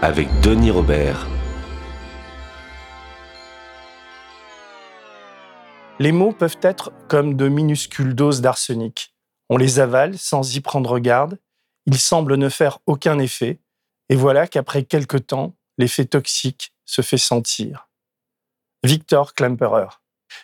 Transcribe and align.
avec 0.00 0.28
Denis 0.40 0.70
Robert. 0.70 1.26
Les 5.98 6.12
mots 6.12 6.30
peuvent 6.30 6.58
être 6.62 6.92
comme 7.08 7.34
de 7.34 7.48
minuscules 7.48 8.14
doses 8.14 8.40
d'arsenic. 8.40 9.12
On 9.50 9.56
les 9.56 9.80
avale 9.80 10.16
sans 10.16 10.54
y 10.54 10.60
prendre 10.60 11.00
garde, 11.00 11.38
ils 11.86 11.98
semblent 11.98 12.36
ne 12.36 12.48
faire 12.48 12.78
aucun 12.86 13.18
effet, 13.18 13.60
et 14.08 14.14
voilà 14.14 14.46
qu'après 14.46 14.84
quelque 14.84 15.16
temps, 15.16 15.56
l'effet 15.78 16.04
toxique 16.04 16.72
se 16.84 17.02
fait 17.02 17.18
sentir. 17.18 17.88
Victor 18.84 19.34
Klemperer. 19.34 19.88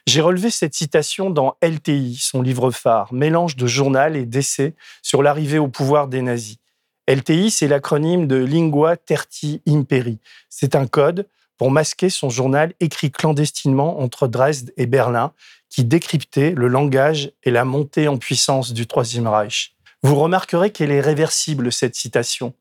J'ai 0.08 0.20
relevé 0.20 0.50
cette 0.50 0.74
citation 0.74 1.30
dans 1.30 1.56
LTI, 1.62 2.16
son 2.16 2.42
livre 2.42 2.72
phare, 2.72 3.12
mélange 3.12 3.54
de 3.54 3.68
journal 3.68 4.16
et 4.16 4.26
d'essai 4.26 4.74
sur 5.02 5.22
l'arrivée 5.22 5.58
au 5.58 5.68
pouvoir 5.68 6.08
des 6.08 6.22
nazis. 6.22 6.58
LTI, 7.06 7.50
c'est 7.50 7.68
l'acronyme 7.68 8.26
de 8.26 8.36
Lingua 8.36 8.96
Terti 8.96 9.60
Imperi. 9.68 10.18
C'est 10.48 10.74
un 10.74 10.86
code 10.86 11.28
pour 11.58 11.70
masquer 11.70 12.08
son 12.08 12.30
journal 12.30 12.72
écrit 12.80 13.10
clandestinement 13.10 14.00
entre 14.00 14.26
Dresde 14.26 14.72
et 14.76 14.86
Berlin, 14.86 15.32
qui 15.68 15.84
décryptait 15.84 16.52
le 16.52 16.66
langage 16.68 17.32
et 17.42 17.50
la 17.50 17.64
montée 17.64 18.08
en 18.08 18.16
puissance 18.16 18.72
du 18.72 18.86
Troisième 18.86 19.26
Reich. 19.26 19.76
Vous 20.02 20.16
remarquerez 20.16 20.70
qu'elle 20.70 20.90
est 20.90 21.00
réversible, 21.00 21.72
cette 21.72 21.94
citation. 21.94 22.54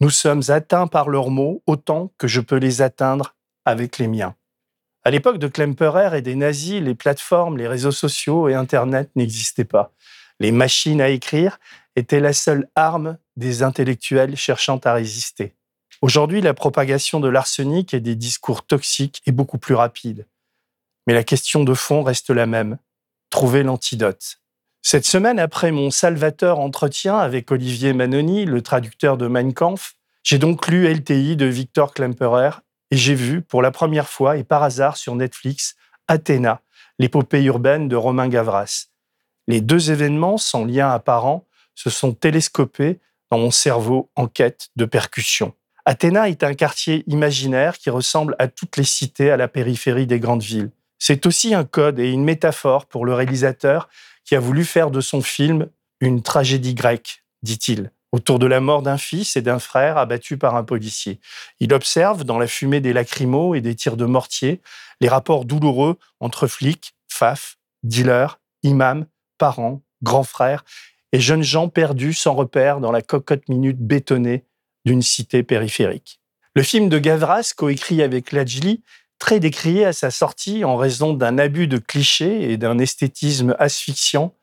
Nous 0.00 0.10
sommes 0.10 0.42
atteints 0.48 0.86
par 0.86 1.08
leurs 1.08 1.30
mots 1.30 1.62
autant 1.66 2.12
que 2.18 2.28
je 2.28 2.40
peux 2.40 2.56
les 2.56 2.82
atteindre 2.82 3.34
avec 3.64 3.98
les 3.98 4.08
miens. 4.08 4.34
À 5.04 5.10
l'époque 5.10 5.38
de 5.38 5.48
Klemperer 5.48 6.18
et 6.18 6.22
des 6.22 6.34
nazis, 6.34 6.80
les 6.80 6.94
plateformes, 6.94 7.58
les 7.58 7.68
réseaux 7.68 7.92
sociaux 7.92 8.48
et 8.48 8.54
Internet 8.54 9.10
n'existaient 9.16 9.64
pas. 9.64 9.92
Les 10.40 10.52
machines 10.52 11.00
à 11.00 11.08
écrire 11.08 11.58
étaient 11.96 12.20
la 12.20 12.32
seule 12.32 12.68
arme 12.74 13.18
des 13.36 13.62
intellectuels 13.62 14.36
cherchant 14.36 14.78
à 14.84 14.92
résister. 14.92 15.54
Aujourd'hui, 16.02 16.42
la 16.42 16.52
propagation 16.52 17.20
de 17.20 17.28
l'arsenic 17.28 17.94
et 17.94 18.00
des 18.00 18.16
discours 18.16 18.66
toxiques 18.66 19.22
est 19.26 19.32
beaucoup 19.32 19.58
plus 19.58 19.74
rapide. 19.74 20.26
Mais 21.06 21.14
la 21.14 21.24
question 21.24 21.64
de 21.64 21.74
fond 21.74 22.02
reste 22.02 22.30
la 22.30 22.46
même. 22.46 22.78
Trouver 23.30 23.62
l'antidote. 23.62 24.40
Cette 24.82 25.06
semaine, 25.06 25.38
après 25.38 25.72
mon 25.72 25.90
salvateur 25.90 26.60
entretien 26.60 27.16
avec 27.16 27.50
Olivier 27.50 27.92
Manoni, 27.92 28.44
le 28.44 28.62
traducteur 28.62 29.16
de 29.16 29.26
Mein 29.26 29.52
Kampf, 29.52 29.96
j'ai 30.22 30.38
donc 30.38 30.68
lu 30.68 30.86
LTI 30.92 31.36
de 31.36 31.46
Victor 31.46 31.94
Klemperer 31.94 32.50
et 32.90 32.96
j'ai 32.96 33.14
vu 33.14 33.42
pour 33.42 33.62
la 33.62 33.70
première 33.70 34.08
fois 34.08 34.36
et 34.36 34.44
par 34.44 34.62
hasard 34.62 34.96
sur 34.96 35.14
Netflix 35.14 35.76
Athéna, 36.08 36.60
l'épopée 36.98 37.42
urbaine 37.42 37.88
de 37.88 37.96
Romain 37.96 38.28
Gavras. 38.28 38.86
Les 39.46 39.60
deux 39.60 39.90
événements, 39.90 40.38
sans 40.38 40.64
lien 40.64 40.90
apparent, 40.90 41.44
se 41.74 41.90
sont 41.90 42.12
télescopés 42.12 42.98
dans 43.30 43.38
mon 43.38 43.50
cerveau 43.50 44.10
en 44.16 44.26
quête 44.26 44.68
de 44.76 44.84
percussion. 44.84 45.54
Athéna 45.84 46.28
est 46.28 46.42
un 46.42 46.54
quartier 46.54 47.04
imaginaire 47.06 47.78
qui 47.78 47.90
ressemble 47.90 48.34
à 48.38 48.48
toutes 48.48 48.76
les 48.76 48.84
cités 48.84 49.30
à 49.30 49.36
la 49.36 49.46
périphérie 49.46 50.06
des 50.06 50.18
grandes 50.18 50.42
villes. 50.42 50.70
C'est 50.98 51.26
aussi 51.26 51.54
un 51.54 51.64
code 51.64 52.00
et 52.00 52.10
une 52.10 52.24
métaphore 52.24 52.86
pour 52.86 53.04
le 53.04 53.14
réalisateur 53.14 53.88
qui 54.24 54.34
a 54.34 54.40
voulu 54.40 54.64
faire 54.64 54.90
de 54.90 55.00
son 55.00 55.22
film 55.22 55.68
une 56.00 56.22
tragédie 56.22 56.74
grecque, 56.74 57.22
dit-il, 57.42 57.92
autour 58.12 58.38
de 58.38 58.46
la 58.46 58.60
mort 58.60 58.82
d'un 58.82 58.98
fils 58.98 59.36
et 59.36 59.42
d'un 59.42 59.58
frère 59.58 59.98
abattus 59.98 60.38
par 60.38 60.56
un 60.56 60.64
policier. 60.64 61.20
Il 61.60 61.72
observe, 61.72 62.24
dans 62.24 62.38
la 62.38 62.46
fumée 62.46 62.80
des 62.80 62.92
lacrymos 62.92 63.54
et 63.54 63.60
des 63.60 63.74
tirs 63.74 63.96
de 63.96 64.06
mortier, 64.06 64.60
les 65.00 65.08
rapports 65.08 65.44
douloureux 65.44 65.98
entre 66.18 66.46
flics, 66.46 66.94
faf, 67.08 67.58
dealers, 67.82 68.40
imams, 68.62 69.06
parents, 69.38 69.82
grands 70.02 70.24
frères 70.24 70.64
et 71.12 71.20
jeunes 71.20 71.42
gens 71.42 71.68
perdus 71.68 72.14
sans 72.14 72.34
repère 72.34 72.80
dans 72.80 72.92
la 72.92 73.02
cocotte 73.02 73.48
minute 73.48 73.78
bétonnée 73.78 74.44
d'une 74.84 75.02
cité 75.02 75.42
périphérique. 75.42 76.20
Le 76.54 76.62
film 76.62 76.88
de 76.88 76.98
Gavras, 76.98 77.52
coécrit 77.56 78.02
avec 78.02 78.32
Lajli, 78.32 78.82
très 79.18 79.40
décrié 79.40 79.84
à 79.84 79.92
sa 79.92 80.10
sortie 80.10 80.64
en 80.64 80.76
raison 80.76 81.14
d'un 81.14 81.38
abus 81.38 81.66
de 81.66 81.78
clichés 81.78 82.50
et 82.50 82.56
d'un 82.56 82.78
esthétisme 82.78 83.54
asphyxiant, 83.58 84.34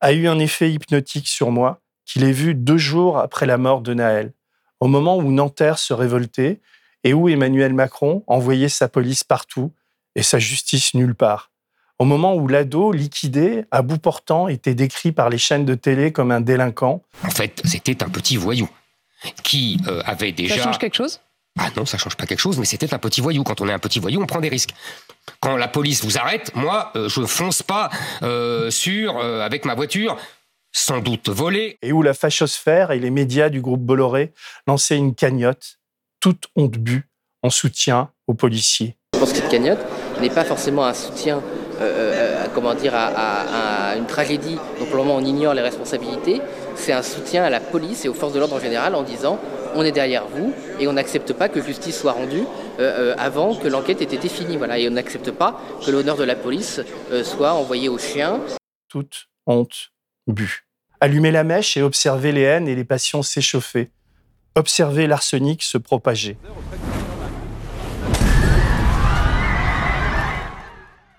a 0.00 0.12
eu 0.12 0.28
un 0.28 0.38
effet 0.38 0.70
hypnotique 0.70 1.28
sur 1.28 1.50
moi 1.50 1.80
qu'il 2.04 2.24
ait 2.24 2.32
vu 2.32 2.54
deux 2.54 2.78
jours 2.78 3.18
après 3.18 3.46
la 3.46 3.58
mort 3.58 3.80
de 3.80 3.94
Naël, 3.94 4.32
au 4.80 4.86
moment 4.86 5.18
où 5.18 5.30
Nanterre 5.30 5.78
se 5.78 5.92
révoltait 5.92 6.60
et 7.04 7.12
où 7.12 7.28
Emmanuel 7.28 7.74
Macron 7.74 8.24
envoyait 8.26 8.68
sa 8.68 8.88
police 8.88 9.24
partout 9.24 9.72
et 10.14 10.22
sa 10.22 10.38
justice 10.38 10.94
nulle 10.94 11.14
part 11.14 11.50
au 11.98 12.04
moment 12.04 12.34
où 12.34 12.46
l'ado, 12.46 12.92
liquidé, 12.92 13.64
à 13.70 13.82
bout 13.82 13.98
portant, 13.98 14.48
était 14.48 14.74
décrit 14.74 15.12
par 15.12 15.30
les 15.30 15.38
chaînes 15.38 15.64
de 15.64 15.74
télé 15.74 16.12
comme 16.12 16.30
un 16.30 16.40
délinquant. 16.40 17.02
En 17.24 17.30
fait, 17.30 17.60
c'était 17.64 18.02
un 18.02 18.08
petit 18.08 18.36
voyou 18.36 18.68
qui 19.42 19.78
euh, 19.88 20.00
avait 20.04 20.32
déjà... 20.32 20.56
Ça 20.56 20.62
change 20.62 20.78
quelque 20.78 20.94
chose? 20.94 21.20
Ah 21.58 21.70
non, 21.76 21.84
ça 21.86 21.98
change 21.98 22.16
pas 22.16 22.26
quelque 22.26 22.38
chose, 22.38 22.56
mais 22.58 22.66
c'était 22.66 22.94
un 22.94 22.98
petit 22.98 23.20
voyou. 23.20 23.42
Quand 23.42 23.60
on 23.60 23.68
est 23.68 23.72
un 23.72 23.80
petit 23.80 23.98
voyou, 23.98 24.22
on 24.22 24.26
prend 24.26 24.40
des 24.40 24.48
risques. 24.48 24.74
Quand 25.40 25.56
la 25.56 25.66
police 25.66 26.04
vous 26.04 26.16
arrête, 26.16 26.54
moi, 26.54 26.92
euh, 26.94 27.08
je 27.08 27.24
fonce 27.24 27.62
pas 27.64 27.90
euh, 28.22 28.70
sur, 28.70 29.18
avec 29.18 29.64
ma 29.64 29.74
voiture, 29.74 30.16
sans 30.70 31.00
doute 31.00 31.28
volée. 31.28 31.78
Et 31.82 31.92
où 31.92 32.02
la 32.02 32.14
fachosphère 32.14 32.92
et 32.92 33.00
les 33.00 33.10
médias 33.10 33.48
du 33.48 33.60
groupe 33.60 33.80
Bolloré 33.80 34.32
lançaient 34.68 34.96
une 34.96 35.16
cagnotte, 35.16 35.80
toute 36.20 36.44
honte 36.54 36.78
bue, 36.78 37.08
en 37.42 37.50
soutien 37.50 38.10
aux 38.28 38.34
policiers. 38.34 38.96
Je 39.14 39.18
pense 39.18 39.32
que 39.32 39.38
cette 39.38 39.48
cagnotte 39.48 39.80
n'est 40.20 40.30
pas 40.30 40.44
forcément 40.44 40.84
un 40.84 40.94
soutien 40.94 41.42
euh, 41.80 42.12
euh, 42.42 42.46
comment 42.54 42.74
dire, 42.74 42.92
à, 42.94 43.94
une 43.96 44.06
tragédie 44.06 44.56
dont 44.78 44.86
pour 44.86 44.96
le 44.96 45.02
moment 45.04 45.16
on 45.16 45.24
ignore 45.24 45.54
les 45.54 45.62
responsabilités, 45.62 46.40
c'est 46.74 46.92
un 46.92 47.02
soutien 47.02 47.44
à 47.44 47.50
la 47.50 47.60
police 47.60 48.04
et 48.04 48.08
aux 48.08 48.14
forces 48.14 48.32
de 48.32 48.38
l'ordre 48.38 48.56
en 48.56 48.60
général 48.60 48.94
en 48.94 49.02
disant 49.02 49.38
on 49.74 49.82
est 49.82 49.92
derrière 49.92 50.26
vous 50.26 50.52
et 50.80 50.88
on 50.88 50.94
n'accepte 50.94 51.32
pas 51.32 51.48
que 51.48 51.62
justice 51.62 51.98
soit 51.98 52.12
rendue 52.12 52.44
euh, 52.80 53.14
avant 53.18 53.54
que 53.54 53.68
l'enquête 53.68 54.00
ait 54.00 54.04
été 54.04 54.28
finie. 54.28 54.56
Voilà. 54.56 54.78
Et 54.78 54.88
on 54.88 54.92
n'accepte 54.92 55.30
pas 55.30 55.60
que 55.84 55.90
l'honneur 55.90 56.16
de 56.16 56.24
la 56.24 56.36
police 56.36 56.80
soit 57.22 57.52
envoyé 57.52 57.88
aux 57.88 57.98
chiens. 57.98 58.40
Toute 58.88 59.28
honte 59.46 59.90
bu. 60.26 60.64
Allumer 61.00 61.30
la 61.30 61.44
mèche 61.44 61.76
et 61.76 61.82
observer 61.82 62.32
les 62.32 62.42
haines 62.42 62.66
et 62.66 62.74
les 62.74 62.84
passions 62.84 63.22
s'échauffer. 63.22 63.90
Observer 64.56 65.06
l'arsenic 65.06 65.62
se 65.62 65.78
propager. 65.78 66.36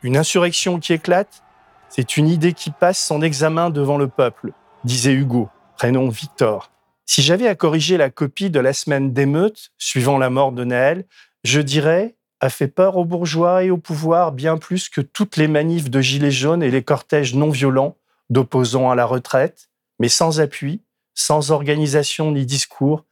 Une 0.02 0.16
insurrection 0.16 0.80
qui 0.80 0.94
éclate, 0.94 1.44
c'est 1.90 2.16
une 2.16 2.30
idée 2.30 2.54
qui 2.54 2.72
passe 2.72 3.04
son 3.04 3.22
examen 3.22 3.70
devant 3.70 3.98
le 3.98 4.08
peuple, 4.08 4.54
disait 4.86 5.12
Hugo, 5.12 5.50
prénom 5.76 6.08
Victor. 6.08 6.72
Si 7.06 7.22
j'avais 7.22 7.48
à 7.50 7.56
corriger 7.56 7.98
la 7.98 8.10
copie 8.10 8.50
de 8.50 8.62
la 8.62 8.72
semaine 8.72 9.12
d'émeute 9.12 9.72
suivant 9.78 10.18
la 10.18 10.30
mort 10.30 10.54
de 10.54 10.64
Naël, 10.64 11.06
je 11.44 11.60
dirais 11.60 12.16
a 12.40 12.50
fait 12.50 12.70
peur 12.70 12.96
aux 12.96 13.04
bourgeois 13.04 13.66
et 13.66 13.72
au 13.72 13.78
pouvoir 13.78 14.32
bien 14.32 14.58
plus 14.58 14.88
que 14.88 15.02
toutes 15.02 15.36
les 15.36 15.50
manifs 15.50 15.90
de 15.90 16.00
gilets 16.00 16.32
jaunes 16.32 16.64
et 16.64 16.72
les 16.72 16.84
cortèges 16.84 17.36
non 17.36 17.50
violents 17.50 17.98
d'opposants 18.30 18.90
à 18.90 18.96
la 18.96 19.06
retraite, 19.06 19.70
mais 20.00 20.08
sans 20.08 20.40
appui, 20.40 20.82
sans 21.14 21.52
organisation 21.52 22.32
ni 22.32 22.46
discours, 22.46 23.04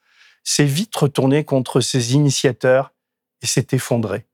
s'est 0.45 0.63
vite 0.63 0.95
retourné 0.95 1.43
contre 1.43 1.81
ses 1.81 2.13
initiateurs 2.13 2.93
et 3.41 3.47
s'est 3.47 3.67
effondré. 3.73 4.25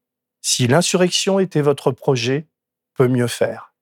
Si 0.45 0.67
l'insurrection 0.67 1.39
était 1.39 1.61
votre 1.61 1.91
projet, 1.91 2.47
peut 2.95 3.07
mieux 3.07 3.27
faire. 3.27 3.73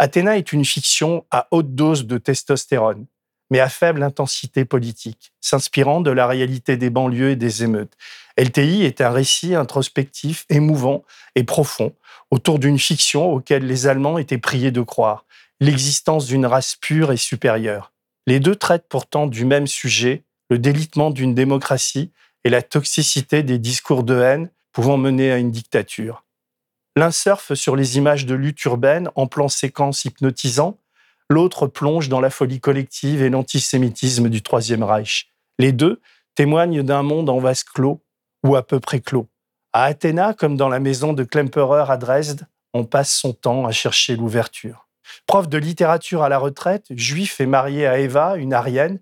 Athéna 0.00 0.36
est 0.36 0.52
une 0.52 0.64
fiction 0.64 1.24
à 1.30 1.46
haute 1.52 1.76
dose 1.76 2.06
de 2.08 2.18
testostérone, 2.18 3.06
mais 3.52 3.60
à 3.60 3.68
faible 3.68 4.02
intensité 4.02 4.64
politique, 4.64 5.32
s'inspirant 5.40 6.00
de 6.00 6.10
la 6.10 6.26
réalité 6.26 6.76
des 6.76 6.90
banlieues 6.90 7.30
et 7.30 7.36
des 7.36 7.62
émeutes. 7.62 7.96
LTI 8.36 8.82
est 8.82 9.00
un 9.00 9.10
récit 9.10 9.54
introspectif, 9.54 10.44
émouvant 10.48 11.04
et 11.36 11.44
profond, 11.44 11.94
autour 12.32 12.58
d'une 12.58 12.80
fiction 12.80 13.32
auquel 13.32 13.64
les 13.64 13.86
Allemands 13.86 14.18
étaient 14.18 14.38
priés 14.38 14.72
de 14.72 14.82
croire, 14.82 15.24
l'existence 15.60 16.26
d'une 16.26 16.46
race 16.46 16.74
pure 16.74 17.12
et 17.12 17.16
supérieure. 17.16 17.92
Les 18.26 18.40
deux 18.40 18.56
traitent 18.56 18.88
pourtant 18.88 19.28
du 19.28 19.44
même 19.44 19.68
sujet, 19.68 20.24
le 20.50 20.58
délitement 20.58 21.10
d'une 21.10 21.34
démocratie 21.34 22.10
et 22.42 22.50
la 22.50 22.62
toxicité 22.62 23.44
des 23.44 23.58
discours 23.58 24.02
de 24.02 24.20
haine 24.20 24.50
pouvant 24.72 24.96
mener 24.96 25.30
à 25.30 25.38
une 25.38 25.50
dictature. 25.50 26.24
L'un 26.96 27.10
surfe 27.10 27.54
sur 27.54 27.76
les 27.76 27.96
images 27.96 28.26
de 28.26 28.34
lutte 28.34 28.62
urbaine 28.64 29.10
en 29.14 29.26
plan 29.26 29.48
séquence 29.48 30.04
hypnotisant, 30.04 30.78
l'autre 31.30 31.66
plonge 31.66 32.08
dans 32.08 32.20
la 32.20 32.30
folie 32.30 32.60
collective 32.60 33.22
et 33.22 33.30
l'antisémitisme 33.30 34.28
du 34.28 34.42
Troisième 34.42 34.82
Reich. 34.82 35.30
Les 35.58 35.72
deux 35.72 36.00
témoignent 36.34 36.82
d'un 36.82 37.02
monde 37.02 37.30
en 37.30 37.38
vase 37.38 37.64
clos 37.64 38.02
ou 38.44 38.56
à 38.56 38.66
peu 38.66 38.80
près 38.80 39.00
clos. 39.00 39.28
À 39.72 39.84
Athéna, 39.84 40.34
comme 40.34 40.56
dans 40.56 40.68
la 40.68 40.80
maison 40.80 41.14
de 41.14 41.24
Klemperer 41.24 41.90
à 41.90 41.96
Dresde, 41.96 42.46
on 42.74 42.84
passe 42.84 43.12
son 43.12 43.32
temps 43.32 43.66
à 43.66 43.72
chercher 43.72 44.16
l'ouverture. 44.16 44.88
Prof 45.26 45.48
de 45.48 45.58
littérature 45.58 46.22
à 46.22 46.28
la 46.28 46.38
retraite, 46.38 46.86
juif 46.90 47.40
et 47.40 47.46
marié 47.46 47.86
à 47.86 47.98
Eva, 47.98 48.36
une 48.36 48.52
arienne, 48.52 49.00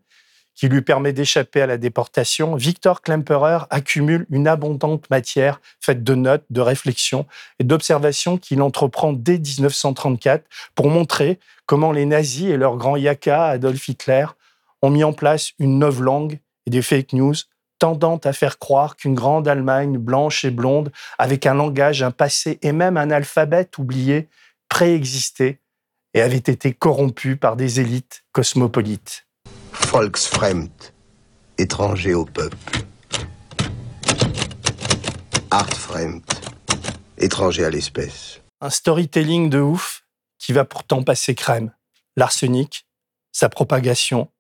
qui 0.55 0.69
lui 0.69 0.83
permet 0.83 1.13
d'échapper 1.13 1.63
à 1.63 1.67
la 1.67 1.79
déportation, 1.79 2.55
Victor 2.55 3.03
Klemperer 3.03 3.61
accumule 3.71 4.27
une 4.31 4.47
abondante 4.47 5.09
matière 5.11 5.61
faite 5.81 6.05
de 6.05 6.15
notes, 6.15 6.45
de 6.51 6.61
réflexions 6.61 7.27
et 7.59 7.65
d'observations 7.65 8.37
qu'il 8.37 8.61
entreprend 8.61 9.13
dès 9.13 9.39
1934 9.39 10.45
pour 10.75 10.91
montrer 10.91 11.39
comment 11.67 11.93
les 11.93 12.05
nazis 12.05 12.51
et 12.51 12.57
leur 12.57 12.77
grand 12.77 12.97
yaka 12.97 13.47
Adolf 13.47 13.89
Hitler 13.89 14.27
ont 14.83 14.91
mis 14.91 15.05
en 15.05 15.13
place 15.13 15.53
une 15.59 15.79
nouvelle 15.79 16.05
langue 16.05 16.39
et 16.67 16.71
des 16.71 16.83
fake 16.83 17.13
news 17.13 17.35
tendant 17.79 18.19
à 18.19 18.33
faire 18.33 18.59
croire 18.59 18.95
qu'une 18.95 19.15
grande 19.15 19.49
Allemagne 19.49 19.99
blanche 19.99 20.45
et 20.45 20.51
blonde, 20.51 20.93
avec 21.19 21.47
un 21.47 21.55
langage, 21.55 22.03
un 22.03 22.11
passé 22.11 22.59
et 22.63 22.73
même 22.73 22.97
un 22.97 23.11
alphabet 23.11 23.69
oublié, 23.79 24.29
préexistait 24.69 25.61
et 26.15 26.21
avait 26.21 26.37
été 26.37 26.73
corrompue 26.75 27.37
par 27.37 27.57
des 27.57 27.81
élites 27.81 28.25
cosmopolites. 28.33 29.27
Volksfremd, 29.93 30.71
étranger 31.59 32.15
au 32.15 32.25
peuple. 32.25 32.85
Artfremd, 35.51 36.23
étranger 37.19 37.65
à 37.65 37.71
l'espèce. 37.71 38.41
Un 38.61 38.71
storytelling 38.71 39.51
de 39.51 39.59
ouf 39.59 40.05
qui 40.39 40.53
va 40.53 40.65
pourtant 40.65 41.03
passer 41.03 41.35
crème. 41.35 41.73
L'arsenic, 42.17 42.87
sa 43.33 43.49
propagation, 43.49 44.31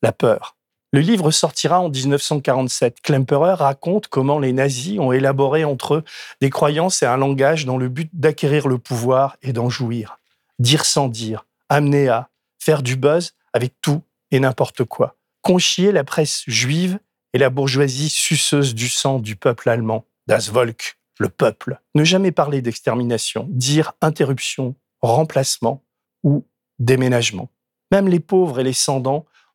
la 0.00 0.12
peur. 0.12 0.56
Le 0.92 1.00
livre 1.00 1.32
sortira 1.32 1.80
en 1.80 1.88
1947. 1.88 3.00
Klemperer 3.02 3.54
raconte 3.54 4.06
comment 4.06 4.38
les 4.38 4.52
nazis 4.52 5.00
ont 5.00 5.10
élaboré 5.10 5.64
entre 5.64 5.94
eux 5.94 6.04
des 6.40 6.50
croyances 6.50 7.02
et 7.02 7.06
un 7.06 7.16
langage 7.16 7.66
dans 7.66 7.78
le 7.78 7.88
but 7.88 8.10
d'acquérir 8.12 8.68
le 8.68 8.78
pouvoir 8.78 9.36
et 9.42 9.52
d'en 9.52 9.68
jouir. 9.68 10.20
Dire 10.60 10.84
sans 10.84 11.08
dire, 11.08 11.46
amener 11.68 12.08
à, 12.08 12.28
faire 12.60 12.84
du 12.84 12.94
buzz 12.94 13.32
avec 13.52 13.72
tout 13.80 14.00
et 14.34 14.40
n'importe 14.40 14.82
quoi. 14.82 15.16
Conchier 15.42 15.92
la 15.92 16.02
presse 16.02 16.42
juive 16.48 16.98
et 17.34 17.38
la 17.38 17.50
bourgeoisie 17.50 18.08
suceuse 18.08 18.74
du 18.74 18.88
sang 18.88 19.20
du 19.20 19.36
peuple 19.36 19.68
allemand, 19.68 20.06
das 20.26 20.50
Volk, 20.50 20.98
le 21.20 21.28
peuple. 21.28 21.80
Ne 21.94 22.02
jamais 22.02 22.32
parler 22.32 22.60
d'extermination, 22.60 23.46
dire 23.50 23.92
interruption, 24.00 24.74
remplacement 25.02 25.84
ou 26.24 26.44
déménagement. 26.80 27.48
Même 27.92 28.08
les 28.08 28.18
pauvres 28.18 28.58
et 28.58 28.64
les 28.64 28.72
sans 28.72 29.02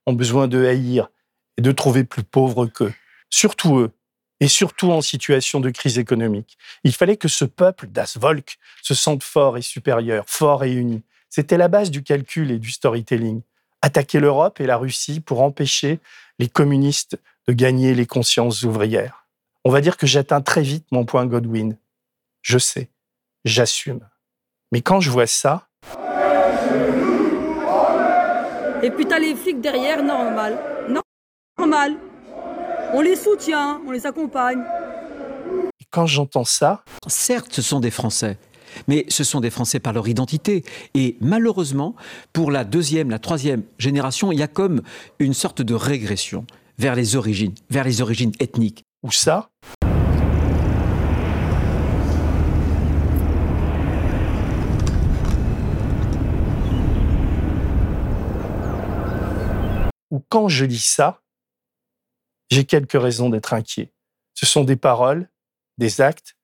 ont 0.06 0.14
besoin 0.14 0.48
de 0.48 0.66
haïr 0.66 1.10
et 1.58 1.62
de 1.62 1.72
trouver 1.74 2.06
plus 2.06 2.24
pauvres 2.24 2.66
qu'eux. 2.66 2.94
Surtout 3.30 3.80
eux, 3.80 3.92
et 4.40 4.48
surtout 4.48 4.92
en 4.92 5.02
situation 5.02 5.60
de 5.60 5.72
crise 5.72 6.00
économique. 6.00 6.58
Il 6.86 6.94
fallait 6.94 7.18
que 7.18 7.28
ce 7.28 7.44
peuple, 7.44 7.88
Das 7.88 8.18
Volk, 8.18 8.58
se 8.82 8.94
sente 8.94 9.24
fort 9.24 9.58
et 9.58 9.62
supérieur, 9.62 10.24
fort 10.28 10.64
et 10.64 10.72
uni. 10.72 11.04
C'était 11.30 11.58
la 11.58 11.68
base 11.68 11.92
du 11.92 12.02
calcul 12.02 12.50
et 12.50 12.60
du 12.60 12.72
storytelling 12.72 13.42
attaquer 13.82 14.20
l'Europe 14.20 14.60
et 14.60 14.66
la 14.66 14.78
Russie 14.78 15.20
pour 15.20 15.42
empêcher 15.42 16.00
les 16.38 16.50
communistes 16.50 17.18
de 17.48 17.54
gagner 17.54 17.94
les 17.94 18.06
consciences 18.06 18.64
ouvrières. 18.64 19.28
On 19.66 19.72
va 19.72 19.82
dire 19.82 19.98
que 19.98 20.08
j'atteins 20.08 20.42
très 20.42 20.62
vite 20.62 20.86
mon 20.92 21.06
point 21.06 21.26
Godwin. 21.26 21.78
Je 22.42 22.58
sais, 22.58 22.90
j'assume. 23.46 24.08
Mais 24.72 24.82
quand 24.82 25.00
je 25.02 25.10
vois 25.10 25.28
ça... 25.28 25.68
Et 28.82 28.92
puis 28.92 29.06
t'as 29.06 29.20
les 29.20 29.36
flics 29.36 29.60
derrière, 29.60 30.02
normal. 30.04 30.58
Normal. 31.58 31.98
On 32.94 33.02
les 33.02 33.16
soutient, 33.16 33.82
on 33.86 33.92
les 33.92 34.06
accompagne. 34.06 34.64
Et 35.82 35.86
quand 35.92 36.06
j'entends 36.06 36.46
ça... 36.46 36.84
Certes, 37.08 37.52
ce 37.52 37.62
sont 37.62 37.80
des 37.80 37.92
Français 37.92 38.38
mais 38.88 39.06
ce 39.10 39.24
sont 39.24 39.40
des 39.40 39.50
Français 39.50 39.80
par 39.80 39.94
leur 39.94 40.08
identité. 40.08 40.64
Et 40.94 41.18
malheureusement, 41.22 41.96
pour 42.34 42.52
la 42.52 42.64
deuxième, 42.64 43.10
la 43.10 43.20
troisième 43.20 43.64
génération, 43.78 44.32
il 44.32 44.40
y 44.40 44.44
a 44.44 44.48
comme 44.48 44.82
une 45.20 45.34
sorte 45.34 45.62
de 45.62 45.74
régression 45.74 46.46
vers 46.78 46.96
les 46.96 47.16
origines, 47.16 47.56
vers 47.70 47.84
les 47.84 48.02
origines 48.02 48.32
ethniques. 48.40 48.86
Où 49.04 49.12
ça? 49.12 49.50
Ou 60.12 60.22
quand 60.28 60.48
je 60.48 60.66
lis 60.66 60.84
ça, 60.84 61.22
j'ai 62.50 62.66
quelques 62.66 63.00
raisons 63.00 63.30
d'être 63.30 63.54
inquiet. 63.54 63.92
Ce 64.34 64.46
sont 64.46 64.64
des 64.64 64.76
paroles, 64.76 65.30
des 65.78 66.02
actes 66.02 66.36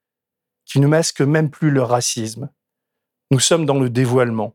qui 0.66 0.80
ne 0.80 0.86
masquent 0.86 1.22
même 1.22 1.50
plus 1.50 1.70
le 1.70 1.82
racisme. 1.82 2.50
Nous 3.30 3.40
sommes 3.40 3.64
dans 3.64 3.78
le 3.78 3.88
dévoilement. 3.88 4.54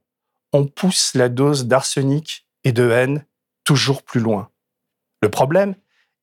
On 0.53 0.67
pousse 0.67 1.15
la 1.15 1.29
dose 1.29 1.65
d'arsenic 1.65 2.47
et 2.63 2.71
de 2.71 2.89
haine 2.89 3.25
toujours 3.63 4.03
plus 4.03 4.19
loin. 4.19 4.51
Le 5.21 5.29
problème, 5.29 5.75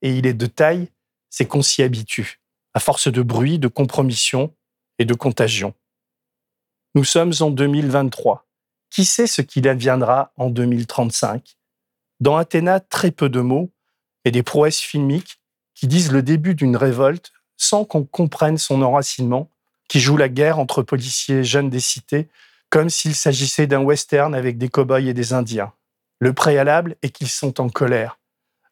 et 0.02 0.17
il 0.17 0.26
est 0.26 0.35
de 0.35 0.46
taille, 0.46 0.88
c'est 1.31 1.46
qu'on 1.46 1.62
s'y 1.62 1.82
habitue, 1.82 2.40
à 2.75 2.81
force 2.81 3.08
de 3.08 3.23
bruit, 3.23 3.58
de 3.58 3.69
compromission 3.69 4.55
et 4.99 5.05
de 5.05 5.14
contagion. 5.14 5.75
Nous 6.94 7.05
sommes 7.05 7.32
en 7.41 7.50
2023. 7.50 8.46
Qui 8.91 9.05
sait 9.05 9.26
ce 9.26 9.43
qu'il 9.43 9.69
adviendra 9.69 10.32
en 10.37 10.49
2035 10.49 11.58
Dans 12.20 12.37
Athéna, 12.37 12.81
très 12.81 13.11
peu 13.11 13.29
de 13.29 13.41
mots 13.41 13.70
et 14.25 14.31
des 14.31 14.43
prouesses 14.43 14.81
filmiques 14.81 15.41
qui 15.75 15.87
disent 15.87 16.11
le 16.11 16.23
début 16.23 16.55
d'une 16.55 16.76
révolte 16.76 17.32
sans 17.56 17.84
qu'on 17.84 18.05
comprenne 18.05 18.56
son 18.56 18.82
enracinement 18.82 19.50
qui 19.88 20.00
joue 20.00 20.17
la 20.17 20.29
guerre 20.29 20.58
entre 20.58 20.82
policiers 20.82 21.44
jeunes 21.44 21.70
des 21.70 21.81
cités, 21.81 22.29
comme 22.70 22.90
s'il 22.90 23.14
s'agissait 23.14 23.67
d'un 23.67 23.81
western 23.81 24.35
avec 24.35 24.58
des 24.58 24.69
cow-boys 24.69 25.00
et 25.00 25.14
des 25.14 25.32
Indiens. 25.32 25.73
Le 26.20 26.32
préalable 26.32 26.96
est 27.02 27.11
qu'ils 27.11 27.29
sont 27.29 27.61
en 27.61 27.69
colère. 27.69 28.19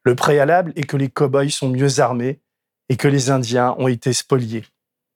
Le 0.05 0.15
préalable 0.15 0.73
est 0.77 0.85
que 0.85 0.97
les 0.97 1.09
cow-boys 1.09 1.51
sont 1.51 1.69
mieux 1.69 2.01
armés 2.01 2.41
et 2.89 2.97
que 2.97 3.09
les 3.09 3.31
Indiens 3.31 3.75
ont 3.79 3.89
été 3.89 4.13
spoliés. 4.13 4.65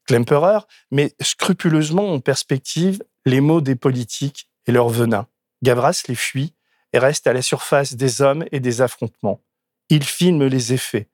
Klemperer 0.06 0.60
met 0.90 1.14
scrupuleusement 1.20 2.12
en 2.12 2.20
perspective 2.20 3.02
les 3.26 3.40
mots 3.40 3.60
des 3.60 3.76
politiques 3.76 4.50
et 4.66 4.72
leur 4.72 4.88
venin. 4.88 5.26
Gavras 5.62 6.02
les 6.08 6.14
fuit 6.14 6.54
et 6.92 6.98
reste 6.98 7.26
à 7.26 7.32
la 7.32 7.42
surface 7.42 7.94
des 7.94 8.22
hommes 8.22 8.44
et 8.50 8.60
des 8.60 8.80
affrontements. 8.80 9.40
Il 9.88 10.04
filme 10.04 10.46
les 10.46 10.72
effets. 10.72 11.08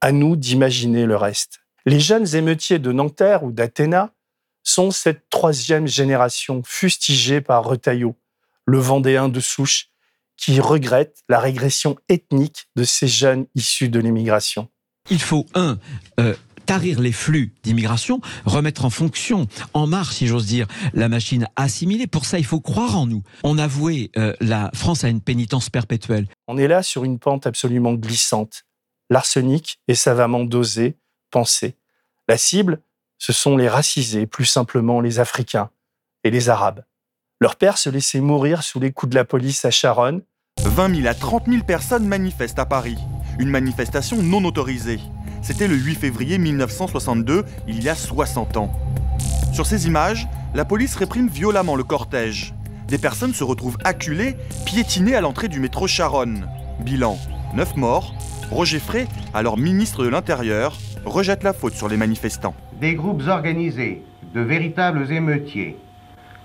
À 0.00 0.12
nous 0.12 0.34
d'imaginer 0.34 1.04
le 1.04 1.16
reste. 1.16 1.60
Les 1.84 2.00
jeunes 2.00 2.34
émeutiers 2.34 2.78
de 2.78 2.90
Nanterre 2.90 3.44
ou 3.44 3.52
d'Athéna 3.52 4.12
sont 4.70 4.90
cette 4.90 5.28
troisième 5.30 5.86
génération 5.86 6.62
fustigée 6.64 7.40
par 7.40 7.64
Retailleau, 7.64 8.16
le 8.66 8.78
Vendéen 8.78 9.28
de 9.28 9.40
souche, 9.40 9.88
qui 10.36 10.60
regrette 10.60 11.22
la 11.28 11.38
régression 11.38 11.96
ethnique 12.08 12.68
de 12.76 12.84
ces 12.84 13.08
jeunes 13.08 13.46
issus 13.54 13.88
de 13.88 14.00
l'immigration. 14.00 14.68
Il 15.10 15.20
faut, 15.20 15.46
un, 15.54 15.78
euh, 16.18 16.34
tarir 16.66 17.00
les 17.00 17.12
flux 17.12 17.52
d'immigration, 17.62 18.20
remettre 18.44 18.84
en 18.84 18.90
fonction, 18.90 19.48
en 19.74 19.86
marche, 19.86 20.14
si 20.14 20.26
j'ose 20.28 20.46
dire, 20.46 20.68
la 20.94 21.08
machine 21.08 21.48
assimilée. 21.56 22.06
Pour 22.06 22.24
ça, 22.24 22.38
il 22.38 22.44
faut 22.44 22.60
croire 22.60 22.96
en 22.96 23.06
nous. 23.06 23.22
On 23.42 23.58
a 23.58 23.66
voué 23.66 24.10
euh, 24.16 24.34
la 24.40 24.70
France 24.72 25.02
à 25.04 25.08
une 25.08 25.20
pénitence 25.20 25.68
perpétuelle. 25.68 26.28
On 26.46 26.56
est 26.56 26.68
là 26.68 26.82
sur 26.82 27.04
une 27.04 27.18
pente 27.18 27.46
absolument 27.46 27.94
glissante. 27.94 28.64
L'arsenic 29.10 29.80
est 29.88 29.94
savamment 29.94 30.44
dosé, 30.44 30.96
pensé. 31.30 31.74
La 32.28 32.38
cible, 32.38 32.80
ce 33.20 33.34
sont 33.34 33.56
les 33.58 33.68
racisés, 33.68 34.26
plus 34.26 34.46
simplement 34.46 35.00
les 35.00 35.20
Africains 35.20 35.68
et 36.24 36.30
les 36.30 36.48
Arabes. 36.48 36.84
Leur 37.38 37.56
père 37.56 37.76
se 37.76 37.90
laissait 37.90 38.20
mourir 38.20 38.62
sous 38.62 38.80
les 38.80 38.92
coups 38.92 39.10
de 39.10 39.14
la 39.14 39.26
police 39.26 39.64
à 39.66 39.70
Charonne. 39.70 40.22
20 40.62 40.96
000 40.96 41.06
à 41.06 41.14
30 41.14 41.46
000 41.46 41.64
personnes 41.64 42.06
manifestent 42.06 42.58
à 42.58 42.64
Paris. 42.64 42.96
Une 43.38 43.50
manifestation 43.50 44.22
non 44.22 44.42
autorisée. 44.44 45.00
C'était 45.42 45.68
le 45.68 45.76
8 45.76 45.96
février 45.96 46.38
1962, 46.38 47.44
il 47.68 47.82
y 47.82 47.90
a 47.90 47.94
60 47.94 48.56
ans. 48.56 48.72
Sur 49.52 49.66
ces 49.66 49.86
images, 49.86 50.26
la 50.54 50.64
police 50.64 50.96
réprime 50.96 51.28
violemment 51.28 51.76
le 51.76 51.84
cortège. 51.84 52.54
Des 52.88 52.98
personnes 52.98 53.34
se 53.34 53.44
retrouvent 53.44 53.78
acculées, 53.84 54.36
piétinées 54.64 55.14
à 55.14 55.20
l'entrée 55.20 55.48
du 55.48 55.60
métro 55.60 55.86
Charonne. 55.86 56.48
Bilan 56.80 57.18
9 57.54 57.76
morts. 57.76 58.14
Roger 58.50 58.78
Frey, 58.80 59.06
alors 59.34 59.58
ministre 59.58 60.04
de 60.04 60.08
l'Intérieur, 60.08 60.76
rejette 61.04 61.42
la 61.42 61.52
faute 61.52 61.74
sur 61.74 61.88
les 61.88 61.98
manifestants 61.98 62.54
des 62.80 62.94
groupes 62.94 63.28
organisés, 63.28 64.02
de 64.34 64.40
véritables 64.40 65.12
émeutiers, 65.12 65.76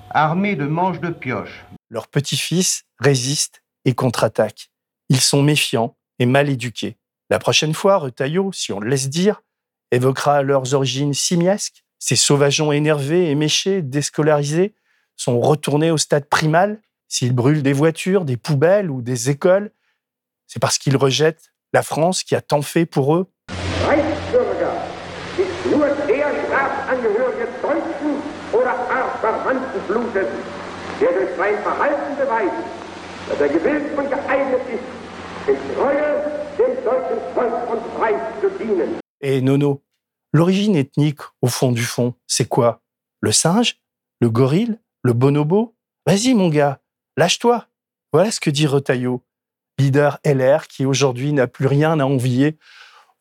armés 0.10 0.58
de 0.58 0.66
manches 0.66 1.00
de 1.00 1.10
pioche. 1.10 1.66
Leurs 1.90 2.10
petits-fils 2.10 2.84
résistent 3.00 3.62
et 3.86 3.94
contre-attaquent. 3.94 4.70
Ils 5.08 5.22
sont 5.22 5.42
méfiants 5.42 5.96
et 6.20 6.26
mal 6.26 6.50
éduqués. 6.50 6.98
La 7.30 7.40
prochaine 7.40 7.74
fois, 7.74 7.98
Retailleau, 7.98 8.52
si 8.52 8.74
on 8.74 8.82
le 8.82 8.90
laisse 8.90 9.08
dire, 9.08 9.44
évoquera 9.92 10.42
leurs 10.42 10.74
origines 10.74 11.14
simiesques. 11.14 11.86
Ces 12.00 12.18
sauvageons 12.18 12.74
énervés 12.74 13.30
et 13.30 13.36
méchés, 13.36 13.82
déscolarisés, 13.82 14.76
sont 15.16 15.40
retournés 15.40 15.92
au 15.92 15.98
stade 15.98 16.26
primal. 16.26 16.82
S'ils 17.08 17.34
brûlent 17.34 17.64
des 17.64 17.72
voitures, 17.72 18.26
des 18.26 18.36
poubelles 18.36 18.92
ou 18.92 19.02
des 19.02 19.30
écoles, 19.30 19.72
c'est 20.48 20.60
parce 20.60 20.80
qu'ils 20.80 20.98
rejettent 20.98 21.54
la 21.72 21.82
France 21.82 22.24
qui 22.24 22.36
a 22.36 22.42
tant 22.42 22.62
fait 22.62 22.86
pour 22.86 23.16
eux. 23.16 23.32
Et 39.22 39.42
Nono, 39.42 39.84
l'origine 40.34 40.76
ethnique, 40.76 41.20
au 41.42 41.48
fond 41.48 41.72
du 41.72 41.84
fond, 41.84 42.14
c'est 42.28 42.48
quoi? 42.48 42.82
Le 43.22 43.32
singe? 43.32 43.78
Le 44.22 44.30
gorille? 44.30 44.78
Le 45.04 45.14
bonobo? 45.14 45.76
Vas-y 46.06 46.34
mon 46.34 46.50
gars, 46.50 46.80
lâche-toi. 47.18 47.68
Voilà 48.14 48.32
ce 48.32 48.40
que 48.40 48.50
dit 48.50 48.68
Retailleau, 48.68 49.24
leader 49.78 50.20
LR 50.24 50.68
qui 50.68 50.86
aujourd'hui 50.86 51.34
n'a 51.34 51.48
plus 51.48 51.68
rien 51.68 52.00
à 52.00 52.06
envier 52.06 52.58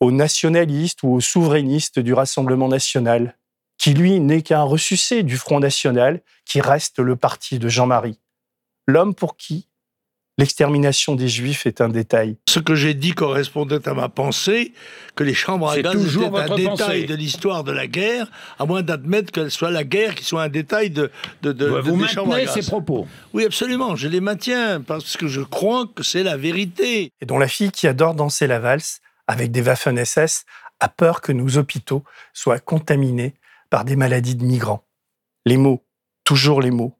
aux 0.01 0.13
nationalistes 0.13 1.03
ou 1.03 1.15
aux 1.15 1.21
souverainistes 1.21 1.99
du 1.99 2.13
Rassemblement 2.13 2.69
national, 2.69 3.37
qui 3.79 3.95
lui 3.95 4.21
n'est 4.21 4.43
qu'un 4.43 4.63
ressucé 4.63 5.23
du 5.23 5.37
Front 5.37 5.61
national 5.61 6.21
qui 6.45 6.61
reste 6.61 6.99
le 6.99 7.17
parti 7.17 7.59
de 7.59 7.69
Jean-Marie. 7.69 8.19
L'homme 8.87 9.15
pour 9.15 9.37
qui 9.37 9.69
l'extermination 10.37 11.15
des 11.15 11.29
Juifs 11.29 11.65
est 11.67 11.81
un 11.81 11.89
détail. 11.89 12.37
Ce 12.49 12.59
que 12.59 12.75
j'ai 12.75 12.95
dit 12.95 13.13
correspondait 13.13 13.87
à 13.89 13.95
ma 13.95 14.09
pensée, 14.09 14.73
que 15.15 15.23
les 15.23 15.33
chambres 15.35 15.71
à 15.71 15.81
gaz 15.81 15.93
toujours 15.93 16.27
étaient 16.41 16.51
un 16.53 16.57
détail 16.57 16.67
pensée. 16.67 17.05
de 17.05 17.15
l'histoire 17.15 17.63
de 17.63 17.71
la 17.71 17.87
guerre, 17.87 18.27
à 18.59 18.65
moins 18.67 18.83
d'admettre 18.83 19.31
qu'elle 19.31 19.53
soit 19.53 19.71
la 19.71 19.85
guerre 19.85 20.15
qui 20.17 20.25
soit 20.25 20.43
un 20.43 20.49
détail 20.49 20.91
de, 20.91 21.11
de, 21.43 21.53
de, 21.53 21.67
Vous 21.67 21.97
de- 21.97 22.03
des 22.03 22.09
chambres 22.09 22.35
à 22.35 22.41
gaz. 22.45 22.53
ces 22.53 22.63
propos. 22.69 23.07
Oui, 23.33 23.45
absolument, 23.45 23.95
je 23.95 24.09
les 24.09 24.21
maintiens, 24.21 24.81
parce 24.81 25.17
que 25.17 25.29
je 25.29 25.41
crois 25.41 25.87
que 25.95 26.03
c'est 26.03 26.25
la 26.25 26.37
vérité. 26.37 27.13
Et 27.21 27.27
dont 27.27 27.39
la 27.39 27.49
fille 27.49 27.71
qui 27.71 27.87
adore 27.87 28.15
danser 28.15 28.49
la 28.49 28.59
valse 28.59 29.01
avec 29.29 29.53
des 29.53 29.63
Waffen-SS 29.63 30.45
a 30.81 30.89
peur 30.89 31.21
que 31.21 31.31
nos 31.31 31.57
hôpitaux 31.59 32.03
soient 32.33 32.59
contaminés 32.59 33.35
par 33.75 33.85
des 33.85 33.97
maladies 33.97 34.37
de 34.37 34.45
migrants. 34.45 34.85
Les 35.45 35.57
mots, 35.57 35.85
toujours 36.23 36.63
les 36.63 36.71
mots. 36.71 36.97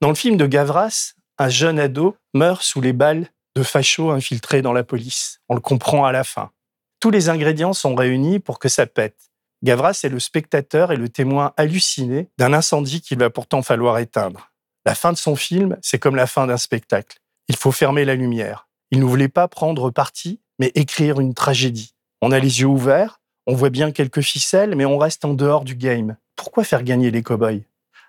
Dans 0.00 0.08
le 0.08 0.14
film 0.14 0.36
de 0.36 0.46
Gavras, 0.46 1.14
un 1.36 1.48
jeune 1.48 1.80
ado 1.80 2.16
meurt 2.32 2.62
sous 2.62 2.80
les 2.80 2.92
balles 2.92 3.26
de 3.56 3.64
fachos 3.64 4.12
infiltrés 4.12 4.62
dans 4.62 4.72
la 4.72 4.84
police. 4.84 5.40
On 5.48 5.56
le 5.56 5.60
comprend 5.60 6.04
à 6.04 6.12
la 6.12 6.22
fin. 6.22 6.52
Tous 7.00 7.10
les 7.10 7.28
ingrédients 7.28 7.72
sont 7.72 7.96
réunis 7.96 8.38
pour 8.38 8.60
que 8.60 8.68
ça 8.68 8.86
pète. 8.86 9.32
Gavras 9.64 9.98
est 10.04 10.08
le 10.08 10.20
spectateur 10.20 10.92
et 10.92 10.96
le 10.96 11.08
témoin 11.08 11.54
halluciné 11.56 12.28
d'un 12.38 12.52
incendie 12.52 13.00
qu'il 13.00 13.18
va 13.18 13.28
pourtant 13.28 13.62
falloir 13.62 13.98
éteindre. 13.98 14.52
La 14.86 14.94
fin 14.94 15.12
de 15.12 15.18
son 15.18 15.34
film, 15.34 15.76
c'est 15.82 15.98
comme 15.98 16.14
la 16.14 16.28
fin 16.28 16.46
d'un 16.46 16.56
spectacle. 16.56 17.18
Il 17.48 17.56
faut 17.56 17.72
fermer 17.72 18.04
la 18.04 18.14
lumière. 18.14 18.68
Il 18.92 19.00
ne 19.00 19.06
voulait 19.06 19.26
pas 19.26 19.48
prendre 19.48 19.90
parti, 19.90 20.40
mais 20.60 20.70
écrire 20.76 21.18
une 21.18 21.34
tragédie. 21.34 21.96
On 22.22 22.30
a 22.30 22.38
les 22.38 22.60
yeux 22.60 22.66
ouverts, 22.66 23.17
on 23.48 23.54
voit 23.54 23.70
bien 23.70 23.92
quelques 23.92 24.20
ficelles, 24.20 24.76
mais 24.76 24.84
on 24.84 24.98
reste 24.98 25.24
en 25.24 25.32
dehors 25.32 25.64
du 25.64 25.74
game. 25.74 26.16
Pourquoi 26.36 26.64
faire 26.64 26.82
gagner 26.82 27.10
les 27.10 27.22
cow-boys? 27.22 27.62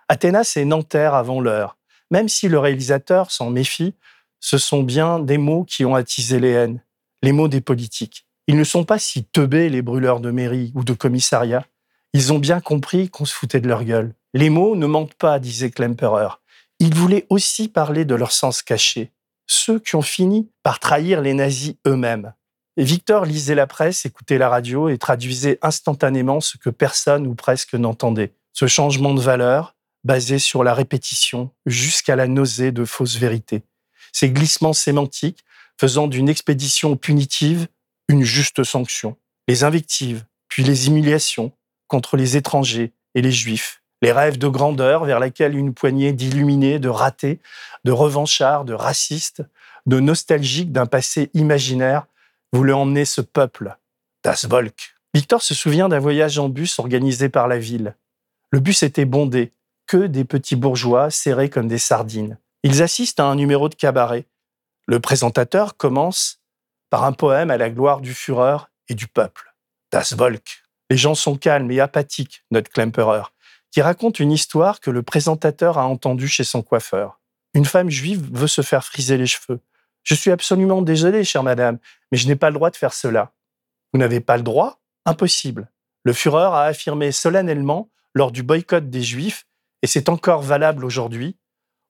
Athéna, 0.10 0.44
c'est 0.44 0.66
Nanterre 0.66 1.14
avant 1.14 1.40
l'heure. 1.40 1.78
Même 2.12 2.28
si 2.28 2.50
le 2.50 2.60
réalisateur 2.60 3.32
s'en 3.32 3.50
méfie, 3.50 3.94
ce 4.42 4.58
sont 4.58 4.84
bien 4.84 5.18
des 5.18 5.38
mots 5.38 5.64
qui 5.64 5.86
ont 5.86 5.96
attisé 5.96 6.42
les 6.42 6.52
haines, 6.52 6.84
les 7.24 7.32
mots 7.32 7.48
des 7.48 7.62
politiques. 7.62 8.28
Ils 8.48 8.58
ne 8.58 8.66
sont 8.66 8.84
pas 8.84 9.00
si 9.00 9.24
teubés, 9.24 9.70
les 9.70 9.82
brûleurs 9.82 10.20
de 10.20 10.30
mairie 10.30 10.74
ou 10.76 10.84
de 10.84 10.94
commissariat. 10.94 11.66
Ils 12.12 12.34
ont 12.34 12.40
bien 12.40 12.60
compris 12.60 13.10
qu'on 13.10 13.26
se 13.26 13.34
foutait 13.34 13.62
de 13.62 13.68
leur 13.70 13.86
gueule. 13.86 14.16
Les 14.34 14.50
mots 14.50 14.76
ne 14.76 14.88
mentent 14.88 15.14
pas, 15.14 15.40
disait 15.40 15.72
Klemperer. 15.72 16.42
Ils 16.80 16.94
voulaient 16.94 17.28
aussi 17.30 17.70
parler 17.70 18.04
de 18.04 18.16
leur 18.16 18.34
sens 18.34 18.62
caché, 18.62 19.14
ceux 19.48 19.80
qui 19.80 19.96
ont 19.96 20.02
fini 20.02 20.52
par 20.64 20.80
trahir 20.80 21.22
les 21.22 21.34
nazis 21.34 21.76
eux-mêmes. 21.88 22.34
Victor 22.84 23.26
lisait 23.26 23.56
la 23.56 23.68
presse, 23.68 24.06
écoutait 24.06 24.38
la 24.38 24.48
radio 24.48 24.88
et 24.88 24.98
traduisait 24.98 25.60
instantanément 25.62 26.40
ce 26.40 26.58
que 26.58 26.70
personne 26.70 27.28
ou 27.28 27.36
presque 27.36 27.74
n'entendait. 27.74 28.32
Ce 28.54 28.68
changement 28.68 29.14
de 29.14 29.20
valeur, 29.22 29.76
basé 30.06 30.40
sur 30.40 30.64
la 30.64 30.74
répétition 30.74 31.52
jusqu'à 31.66 32.16
la 32.16 32.28
nausée 32.28 32.72
de 32.72 32.86
fausses 32.86 33.18
vérités. 33.18 33.64
Ces 34.14 34.30
glissements 34.30 34.74
sémantiques 34.74 35.44
faisant 35.78 36.08
d'une 36.08 36.30
expédition 36.30 36.96
punitive 36.96 37.68
une 38.08 38.24
juste 38.24 38.64
sanction. 38.64 39.18
Les 39.50 39.66
invectives, 39.66 40.24
puis 40.48 40.64
les 40.64 40.88
humiliations 40.88 41.52
contre 41.88 42.16
les 42.16 42.38
étrangers 42.38 42.94
et 43.14 43.22
les 43.22 43.32
juifs. 43.32 43.82
Les 44.02 44.14
rêves 44.14 44.38
de 44.38 44.48
grandeur 44.48 45.04
vers 45.04 45.20
laquelle 45.20 45.58
une 45.58 45.74
poignée 45.74 46.14
d'illuminés, 46.14 46.80
de 46.80 46.88
ratés, 46.88 47.40
de 47.84 47.92
revanchards, 47.92 48.64
de 48.64 48.74
racistes, 48.74 49.44
de 49.86 50.00
nostalgiques 50.00 50.72
d'un 50.72 50.86
passé 50.86 51.30
imaginaire 51.34 52.06
voulaient 52.54 52.74
emmener 52.74 53.06
ce 53.06 53.22
peuple. 53.22 53.78
Das 54.24 54.46
Volk. 54.46 54.96
Victor 55.14 55.42
se 55.42 55.54
souvient 55.54 55.90
d'un 55.90 56.00
voyage 56.00 56.38
en 56.40 56.50
bus 56.50 56.80
organisé 56.80 57.30
par 57.30 57.48
la 57.48 57.58
ville. 57.58 57.96
Le 58.52 58.60
bus 58.60 58.84
était 58.84 59.06
bondé, 59.06 59.52
que 59.88 60.08
des 60.08 60.26
petits 60.26 60.56
bourgeois 60.56 61.10
serrés 61.10 61.50
comme 61.50 61.68
des 61.68 61.80
sardines. 61.80 62.38
Ils 62.64 62.84
assistent 62.84 63.20
à 63.20 63.26
un 63.26 63.36
numéro 63.36 63.70
de 63.70 63.76
cabaret. 63.76 64.26
Le 64.86 65.00
présentateur 65.00 65.78
commence 65.78 66.42
par 66.90 67.06
un 67.06 67.12
poème 67.12 67.52
à 67.52 67.58
la 67.58 67.70
gloire 67.70 68.02
du 68.02 68.14
Führer 68.14 68.58
et 68.88 68.94
du 68.94 69.08
peuple. 69.08 69.56
Das 69.92 70.14
Volk. 70.16 70.64
Les 70.90 70.98
gens 70.98 71.16
sont 71.16 71.38
calmes 71.38 71.72
et 71.72 71.80
apathiques, 71.80 72.44
note 72.52 72.70
Klemperer, 72.70 73.24
qui 73.72 73.82
raconte 73.82 74.20
une 74.20 74.32
histoire 74.32 74.80
que 74.80 74.92
le 74.92 75.04
présentateur 75.04 75.78
a 75.78 75.86
entendue 75.88 76.28
chez 76.28 76.44
son 76.44 76.62
coiffeur. 76.62 77.20
Une 77.54 77.66
femme 77.66 77.90
juive 77.90 78.28
veut 78.32 78.48
se 78.48 78.62
faire 78.62 78.84
friser 78.84 79.18
les 79.18 79.28
cheveux. 79.28 79.60
Je 80.04 80.16
suis 80.16 80.32
absolument 80.32 80.82
désolé, 80.82 81.24
chère 81.24 81.44
madame, 81.44 81.78
mais 82.12 82.18
je 82.18 82.28
n'ai 82.28 82.36
pas 82.36 82.50
le 82.50 82.56
droit 82.56 82.70
de 82.70 82.76
faire 82.76 82.94
cela. 82.94 83.34
Vous 83.94 84.00
n'avez 84.00 84.20
pas 84.20 84.38
le 84.38 84.44
droit? 84.44 84.82
Impossible. 85.06 85.72
Le 86.04 86.14
Führer 86.14 86.56
a 86.56 86.64
affirmé 86.64 87.12
solennellement 87.12 87.90
lors 88.14 88.32
du 88.32 88.44
boycott 88.44 88.90
des 88.90 89.04
Juifs, 89.04 89.46
et 89.82 89.88
c'est 89.88 90.10
encore 90.10 90.42
valable 90.42 90.86
aujourd'hui, 90.86 91.38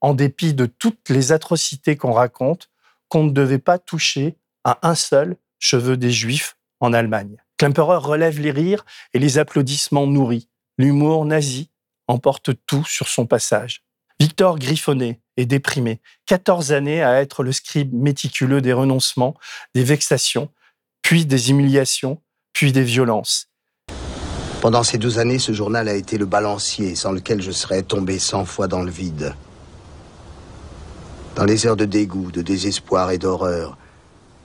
en 0.01 0.13
dépit 0.13 0.53
de 0.53 0.65
toutes 0.65 1.09
les 1.09 1.31
atrocités 1.31 1.97
qu'on 1.97 2.13
raconte, 2.13 2.69
qu'on 3.07 3.23
ne 3.23 3.31
devait 3.31 3.59
pas 3.59 3.79
toucher 3.79 4.37
à 4.63 4.79
un 4.87 4.95
seul 4.95 5.37
cheveu 5.59 5.97
des 5.97 6.11
Juifs 6.11 6.57
en 6.79 6.93
Allemagne. 6.93 7.37
Klemperer 7.57 7.97
relève 7.97 8.39
les 8.39 8.51
rires 8.51 8.85
et 9.13 9.19
les 9.19 9.37
applaudissements 9.37 10.07
nourris. 10.07 10.49
L'humour 10.77 11.25
nazi 11.25 11.69
emporte 12.07 12.51
tout 12.65 12.85
sur 12.85 13.07
son 13.07 13.25
passage. 13.25 13.83
Victor 14.19 14.57
griffonné 14.59 15.21
et 15.39 15.45
déprimé, 15.45 16.01
14 16.25 16.73
années 16.73 17.01
à 17.01 17.21
être 17.21 17.43
le 17.43 17.53
scribe 17.53 17.93
méticuleux 17.93 18.59
des 18.59 18.73
renoncements, 18.73 19.35
des 19.73 19.85
vexations, 19.85 20.49
puis 21.01 21.25
des 21.25 21.49
humiliations, 21.49 22.21
puis 22.51 22.73
des 22.73 22.83
violences. 22.83 23.47
Pendant 24.61 24.83
ces 24.83 24.97
douze 24.97 25.17
années, 25.17 25.39
ce 25.39 25.53
journal 25.53 25.87
a 25.87 25.93
été 25.93 26.17
le 26.17 26.25
balancier 26.25 26.93
sans 26.93 27.13
lequel 27.13 27.41
je 27.41 27.51
serais 27.51 27.83
tombé 27.83 28.19
cent 28.19 28.43
fois 28.43 28.67
dans 28.67 28.83
le 28.83 28.91
vide. 28.91 29.33
Dans 31.37 31.45
les 31.45 31.65
heures 31.65 31.77
de 31.77 31.85
dégoût, 31.85 32.31
de 32.31 32.41
désespoir 32.41 33.11
et 33.11 33.17
d'horreur, 33.17 33.77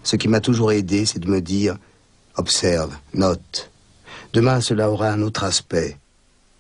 ce 0.05 0.15
qui 0.15 0.29
m'a 0.29 0.41
toujours 0.41 0.71
aidé, 0.71 1.07
c'est 1.07 1.19
de 1.19 1.29
me 1.29 1.41
dire 1.41 1.77
observe, 2.37 2.95
note. 3.15 3.73
Demain, 4.33 4.61
cela 4.61 4.91
aura 4.91 5.09
un 5.09 5.23
autre 5.23 5.43
aspect. 5.43 5.99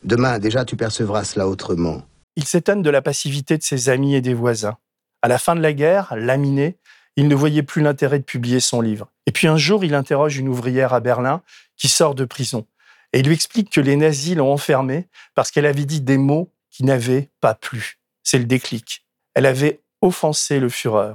Demain, 0.03 0.41
déjà, 0.41 0.64
tu 0.64 0.75
percevras 0.75 1.23
cela 1.23 1.47
autrement. 1.47 2.03
Il 2.37 2.45
s'étonne 2.45 2.83
de 2.83 2.91
la 2.91 3.03
passivité 3.03 3.57
de 3.59 3.62
ses 3.62 3.88
amis 3.88 4.14
et 4.14 4.21
des 4.21 4.35
voisins. 4.35 4.76
À 5.23 5.29
la 5.29 5.38
fin 5.38 5.55
de 5.55 5.61
la 5.61 5.73
guerre, 5.73 6.14
laminé, 6.17 6.76
il 7.17 7.29
ne 7.29 7.35
voyait 7.35 7.62
plus 7.62 7.83
l'intérêt 7.83 8.19
de 8.19 8.25
publier 8.25 8.61
son 8.61 8.81
livre. 8.81 9.09
Et 9.26 9.33
puis 9.33 9.47
un 9.47 9.57
jour, 9.57 9.85
il 9.85 9.95
interroge 9.95 10.37
une 10.37 10.49
ouvrière 10.49 10.93
à 10.93 11.00
Berlin 11.00 11.43
qui 11.76 11.88
sort 11.88 12.14
de 12.14 12.25
prison 12.25 12.67
et 13.12 13.23
lui 13.23 13.35
explique 13.35 13.71
que 13.71 13.81
les 13.81 13.97
nazis 13.97 14.35
l'ont 14.35 14.53
enfermée 14.53 15.09
parce 15.35 15.50
qu'elle 15.50 15.67
avait 15.67 15.85
dit 15.85 16.00
des 16.00 16.19
mots 16.19 16.53
qui 16.71 16.85
n'avaient 16.85 17.31
pas 17.41 17.55
plu. 17.55 17.99
C'est 18.25 18.38
le 18.38 18.45
déclic. 18.45 19.07
Elle 19.35 19.47
avait 19.47 19.81
offensé 20.03 20.59
le 20.59 20.69
Führer, 20.69 21.14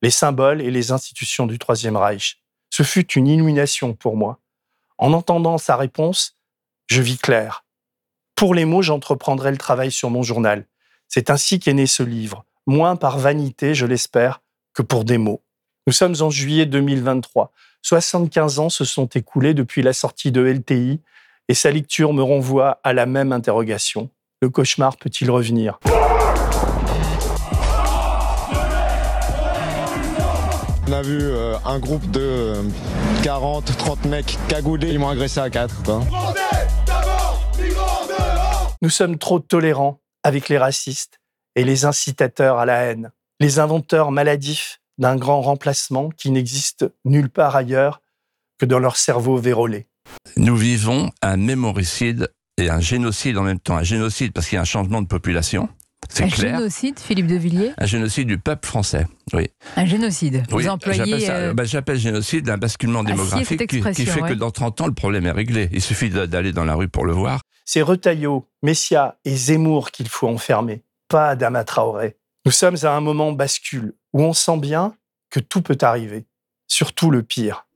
les 0.00 0.10
symboles 0.10 0.62
et 0.62 0.70
les 0.70 0.90
institutions 0.90 1.46
du 1.46 1.58
Troisième 1.58 1.96
Reich. 1.96 2.42
Ce 2.70 2.82
fut 2.82 3.12
une 3.12 3.26
illumination 3.26 3.92
pour 3.92 4.16
moi. 4.16 4.40
En 4.96 5.12
entendant 5.12 5.58
sa 5.58 5.76
réponse, 5.76 6.38
je 6.86 7.02
vis 7.02 7.18
clair. 7.18 7.63
Pour 8.36 8.52
les 8.54 8.64
mots, 8.64 8.82
j'entreprendrai 8.82 9.52
le 9.52 9.56
travail 9.56 9.92
sur 9.92 10.10
mon 10.10 10.22
journal. 10.22 10.66
C'est 11.08 11.30
ainsi 11.30 11.60
qu'est 11.60 11.72
né 11.72 11.86
ce 11.86 12.02
livre, 12.02 12.44
moins 12.66 12.96
par 12.96 13.18
vanité, 13.18 13.74
je 13.74 13.86
l'espère, 13.86 14.40
que 14.74 14.82
pour 14.82 15.04
des 15.04 15.18
mots. 15.18 15.40
Nous 15.86 15.92
sommes 15.92 16.16
en 16.20 16.30
juillet 16.30 16.66
2023. 16.66 17.52
75 17.82 18.58
ans 18.58 18.68
se 18.70 18.84
sont 18.84 19.06
écoulés 19.06 19.54
depuis 19.54 19.82
la 19.82 19.92
sortie 19.92 20.32
de 20.32 20.42
LTI 20.42 21.00
et 21.48 21.54
sa 21.54 21.70
lecture 21.70 22.12
me 22.12 22.22
renvoie 22.22 22.80
à 22.82 22.92
la 22.92 23.06
même 23.06 23.30
interrogation. 23.30 24.10
Le 24.42 24.50
cauchemar 24.50 24.96
peut-il 24.96 25.30
revenir? 25.30 25.78
On 30.86 30.92
a 30.92 31.02
vu 31.02 31.18
euh, 31.22 31.56
un 31.64 31.78
groupe 31.78 32.10
de 32.10 32.20
euh, 32.20 32.62
40, 33.22 33.76
30 33.78 34.04
mecs 34.06 34.38
cagoulés, 34.48 34.90
ils 34.90 34.98
m'ont 34.98 35.08
agressé 35.08 35.40
à 35.40 35.48
4. 35.48 35.82
Quoi. 35.84 36.02
Nous 38.84 38.90
sommes 38.90 39.16
trop 39.16 39.40
tolérants 39.40 39.98
avec 40.24 40.50
les 40.50 40.58
racistes 40.58 41.18
et 41.56 41.64
les 41.64 41.86
incitateurs 41.86 42.58
à 42.58 42.66
la 42.66 42.82
haine, 42.82 43.12
les 43.40 43.58
inventeurs 43.58 44.10
maladifs 44.10 44.78
d'un 44.98 45.16
grand 45.16 45.40
remplacement 45.40 46.10
qui 46.10 46.30
n'existe 46.30 46.84
nulle 47.06 47.30
part 47.30 47.56
ailleurs 47.56 48.02
que 48.58 48.66
dans 48.66 48.78
leur 48.78 48.98
cerveau 48.98 49.38
vérolé. 49.38 49.86
Nous 50.36 50.54
vivons 50.54 51.10
un 51.22 51.38
mémoricide 51.38 52.30
et 52.58 52.68
un 52.68 52.80
génocide 52.80 53.38
en 53.38 53.42
même 53.42 53.58
temps. 53.58 53.74
Un 53.78 53.84
génocide 53.84 54.34
parce 54.34 54.48
qu'il 54.48 54.56
y 54.56 54.58
a 54.58 54.60
un 54.62 54.66
changement 54.66 55.00
de 55.00 55.06
population. 55.06 55.70
C'est 56.10 56.24
Un 56.24 56.28
clair. 56.28 56.58
génocide, 56.58 56.98
Philippe 57.00 57.28
de 57.28 57.36
Villiers? 57.36 57.72
Un 57.78 57.86
génocide 57.86 58.28
du 58.28 58.36
peuple 58.36 58.66
français, 58.68 59.06
oui. 59.32 59.48
Un 59.76 59.86
génocide. 59.86 60.42
Vous 60.50 60.58
Oui, 60.58 60.68
employez. 60.68 60.98
j'appelle 61.20 61.54
euh, 61.58 61.64
j'appelle 61.64 61.98
génocide 61.98 62.50
un 62.50 62.58
basculement 62.58 63.00
Ah, 63.00 63.10
démographique 63.12 63.66
qui- 63.66 63.80
fait 64.04 64.20
que 64.20 64.34
dans 64.34 64.50
30 64.50 64.82
ans, 64.82 64.86
le 64.86 64.92
problème 64.92 65.24
est 65.24 65.30
réglé. 65.30 65.70
Il 65.72 65.80
suffit 65.80 66.10
d'aller 66.10 66.52
dans 66.52 66.66
la 66.66 66.74
rue 66.74 66.88
pour 66.88 67.06
le 67.06 67.14
voir. 67.14 67.40
C'est 67.66 67.80
Retailleau, 67.80 68.46
Messia 68.62 69.18
et 69.24 69.34
Zemmour 69.34 69.90
qu'il 69.90 70.10
faut 70.10 70.28
enfermer, 70.28 70.82
pas 71.08 71.30
Adama 71.30 71.64
Traoré. 71.64 72.18
Nous 72.44 72.52
sommes 72.52 72.76
à 72.82 72.90
un 72.90 73.00
moment 73.00 73.32
bascule 73.32 73.94
où 74.12 74.22
on 74.22 74.34
sent 74.34 74.58
bien 74.58 74.94
que 75.30 75.40
tout 75.40 75.62
peut 75.62 75.78
arriver, 75.80 76.26
surtout 76.68 77.10
le 77.10 77.22
pire. 77.22 77.66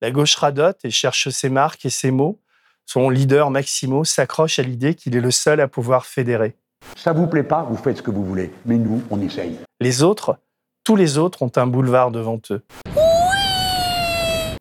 La 0.00 0.10
gauche 0.10 0.36
radote 0.36 0.82
et 0.84 0.90
cherche 0.90 1.28
ses 1.28 1.50
marques 1.50 1.84
et 1.84 1.90
ses 1.90 2.10
mots. 2.10 2.40
Son 2.86 3.10
leader 3.10 3.50
Maximo 3.50 4.04
s'accroche 4.04 4.58
à 4.58 4.62
l'idée 4.62 4.94
qu'il 4.94 5.14
est 5.14 5.20
le 5.20 5.30
seul 5.30 5.60
à 5.60 5.68
pouvoir 5.68 6.06
fédérer. 6.06 6.56
Ça 6.96 7.12
vous 7.12 7.26
plaît 7.26 7.42
pas, 7.42 7.62
vous 7.62 7.76
faites 7.76 7.98
ce 7.98 8.02
que 8.02 8.10
vous 8.10 8.24
voulez. 8.24 8.50
Mais 8.66 8.76
nous, 8.76 9.02
on 9.10 9.20
essaye. 9.20 9.56
Les 9.80 10.02
autres, 10.02 10.36
tous 10.84 10.96
les 10.96 11.18
autres 11.18 11.42
ont 11.42 11.52
un 11.56 11.66
boulevard 11.66 12.10
devant 12.10 12.40
eux. 12.50 12.62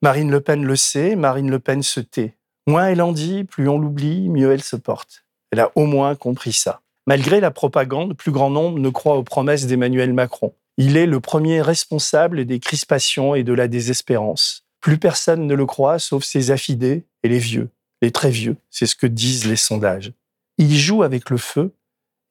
Marine 0.02 0.32
Le 0.32 0.40
Pen 0.40 0.64
le 0.64 0.76
sait, 0.76 1.16
Marine 1.16 1.50
Le 1.50 1.60
Pen 1.60 1.84
se 1.84 2.00
tait. 2.00 2.36
Moins 2.68 2.88
elle 2.88 3.02
en 3.02 3.12
dit, 3.12 3.44
plus 3.44 3.68
on 3.68 3.78
l'oublie, 3.78 4.30
mieux 4.30 4.52
elle 4.52 4.64
se 4.64 4.76
porte. 4.76 5.26
Elle 5.52 5.60
a 5.60 5.72
au 5.76 5.86
moins 5.86 6.16
compris 6.16 6.54
ça. 6.54 6.82
Malgré 7.08 7.40
la 7.40 7.52
propagande, 7.52 8.16
plus 8.16 8.32
grand 8.32 8.50
nombre 8.50 8.80
ne 8.80 8.90
croit 8.90 9.16
aux 9.16 9.24
promesses 9.24 9.66
d'Emmanuel 9.66 10.14
Macron. 10.14 10.54
Il 10.78 10.96
est 10.96 11.08
le 11.08 11.20
premier 11.20 11.62
responsable 11.62 12.46
des 12.46 12.60
crispations 12.60 13.36
et 13.36 13.44
de 13.44 13.52
la 13.52 13.68
désespérance. 13.68 14.66
Plus 14.80 14.98
personne 14.98 15.48
ne 15.48 15.56
le 15.56 15.66
croit, 15.66 16.00
sauf 16.00 16.24
ses 16.24 16.52
affidés 16.52 17.06
et 17.24 17.28
les 17.28 17.40
vieux, 17.40 17.70
les 18.02 18.12
très 18.12 18.30
vieux. 18.30 18.56
C'est 18.70 18.86
ce 18.86 18.96
que 18.96 19.08
disent 19.08 19.46
les 19.46 19.58
sondages. 19.58 20.14
Il 20.58 20.78
joue 20.78 21.04
avec 21.04 21.30
le 21.30 21.38
feu 21.38 21.74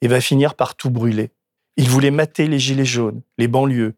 et 0.03 0.09
va 0.09 0.21
finir 0.21 0.55
par 0.55 0.75
tout 0.75 0.91
brûler. 0.91 1.31
Il 1.77 1.89
voulait 1.89 2.11
mater 2.11 2.47
les 2.49 2.59
gilets 2.59 2.85
jaunes, 2.85 3.23
les 3.39 3.49
banlieues 3.49 3.95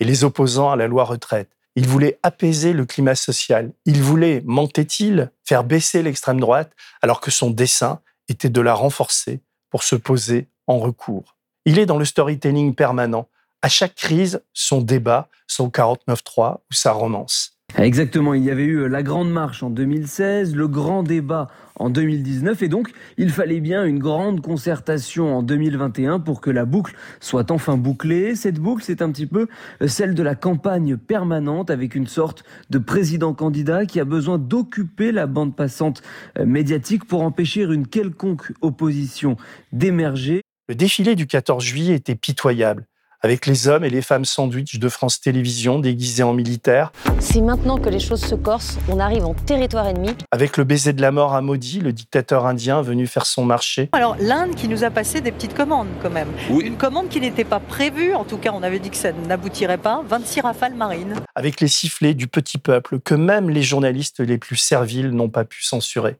et 0.00 0.04
les 0.04 0.24
opposants 0.24 0.70
à 0.70 0.76
la 0.76 0.88
loi 0.88 1.04
retraite. 1.04 1.50
Il 1.76 1.86
voulait 1.86 2.18
apaiser 2.22 2.72
le 2.72 2.84
climat 2.84 3.14
social. 3.14 3.72
Il 3.84 4.02
voulait, 4.02 4.42
mentait-il, 4.44 5.30
faire 5.44 5.62
baisser 5.62 6.02
l'extrême 6.02 6.40
droite 6.40 6.72
alors 7.02 7.20
que 7.20 7.30
son 7.30 7.50
dessein 7.50 8.00
était 8.28 8.48
de 8.48 8.60
la 8.60 8.74
renforcer 8.74 9.40
pour 9.70 9.82
se 9.82 9.94
poser 9.96 10.48
en 10.66 10.78
recours. 10.78 11.36
Il 11.64 11.78
est 11.78 11.86
dans 11.86 11.98
le 11.98 12.04
storytelling 12.04 12.74
permanent. 12.74 13.28
À 13.62 13.68
chaque 13.68 13.94
crise, 13.94 14.42
son 14.52 14.80
débat, 14.80 15.28
son 15.46 15.68
49-3 15.68 16.58
ou 16.70 16.74
sa 16.74 16.92
romance. 16.92 17.59
Exactement, 17.78 18.34
il 18.34 18.44
y 18.44 18.50
avait 18.50 18.64
eu 18.64 18.88
la 18.88 19.02
Grande 19.02 19.30
Marche 19.30 19.62
en 19.62 19.70
2016, 19.70 20.56
le 20.56 20.66
Grand 20.66 21.02
Débat 21.02 21.48
en 21.76 21.88
2019, 21.88 22.62
et 22.62 22.68
donc 22.68 22.90
il 23.16 23.30
fallait 23.30 23.60
bien 23.60 23.84
une 23.84 23.98
grande 23.98 24.42
concertation 24.42 25.36
en 25.36 25.42
2021 25.42 26.20
pour 26.20 26.40
que 26.40 26.50
la 26.50 26.64
boucle 26.64 26.94
soit 27.20 27.50
enfin 27.50 27.76
bouclée. 27.76 28.34
Cette 28.34 28.58
boucle, 28.58 28.82
c'est 28.84 29.02
un 29.02 29.10
petit 29.10 29.26
peu 29.26 29.46
celle 29.86 30.14
de 30.14 30.22
la 30.22 30.34
campagne 30.34 30.96
permanente 30.96 31.70
avec 31.70 31.94
une 31.94 32.06
sorte 32.06 32.44
de 32.70 32.78
président-candidat 32.78 33.86
qui 33.86 34.00
a 34.00 34.04
besoin 34.04 34.38
d'occuper 34.38 35.12
la 35.12 35.26
bande 35.26 35.56
passante 35.56 36.02
euh, 36.38 36.44
médiatique 36.44 37.06
pour 37.06 37.22
empêcher 37.22 37.62
une 37.62 37.86
quelconque 37.86 38.52
opposition 38.60 39.36
d'émerger. 39.72 40.42
Le 40.68 40.74
défilé 40.74 41.14
du 41.14 41.26
14 41.26 41.64
juillet 41.64 41.94
était 41.94 42.14
pitoyable, 42.14 42.84
avec 43.22 43.44
les 43.46 43.68
hommes 43.68 43.84
et 43.84 43.90
les 43.90 44.00
femmes 44.00 44.24
sandwich 44.24 44.78
de 44.78 44.88
France 44.88 45.20
Télévisions 45.20 45.78
déguisés 45.78 46.22
en 46.22 46.32
militaires, 46.32 46.90
C'est 47.18 47.42
maintenant 47.42 47.76
que 47.76 47.90
les 47.90 47.98
choses 48.00 48.22
se 48.24 48.34
corsent, 48.34 48.78
on 48.88 48.98
arrive 48.98 49.26
en 49.26 49.34
territoire 49.34 49.86
ennemi. 49.88 50.10
avec 50.30 50.56
le 50.56 50.64
baiser 50.64 50.92
de 50.94 51.02
la 51.02 51.10
mort 51.12 51.34
à 51.34 51.42
Modi, 51.42 51.80
le 51.80 51.92
dictateur 51.92 52.46
indien 52.46 52.80
venu 52.80 53.06
faire 53.06 53.26
son 53.26 53.44
marché, 53.44 53.90
Alors 53.92 54.16
l'Inde 54.20 54.54
qui 54.54 54.68
nous 54.68 54.84
a 54.84 54.90
passé 54.90 55.20
des 55.20 55.32
petites 55.32 55.54
commandes 55.54 55.88
quand 56.02 56.10
même. 56.10 56.28
Une 56.48 56.76
commande 56.76 57.08
qui 57.10 57.20
n'était 57.20 57.44
pas 57.44 57.60
prévue, 57.60 58.14
en 58.14 58.24
tout 58.24 58.38
cas 58.38 58.52
on 58.54 58.62
avait 58.62 58.78
dit 58.78 58.90
que 58.90 58.96
ça 58.96 59.12
n'aboutirait 59.12 59.78
pas, 59.78 60.02
26 60.08 60.40
rafales 60.40 60.74
marines. 60.74 61.14
avec 61.34 61.60
les 61.60 61.68
sifflets 61.68 62.14
du 62.14 62.26
petit 62.26 62.58
peuple 62.58 63.00
que 63.00 63.14
même 63.14 63.50
les 63.50 63.62
journalistes 63.62 64.20
les 64.20 64.38
plus 64.38 64.56
serviles 64.56 65.10
n'ont 65.10 65.28
pas 65.28 65.44
pu 65.44 65.62
censurer. 65.62 66.16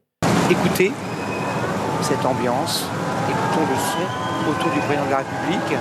Écoutez 0.51 0.91
cette 2.03 2.25
ambiance, 2.25 2.83
écoutons 3.29 3.61
le 3.69 3.75
son 3.75 4.51
autour 4.51 4.71
du 4.73 4.79
président 4.81 5.05
de 5.05 5.11
la 5.11 5.17
République. 5.17 5.77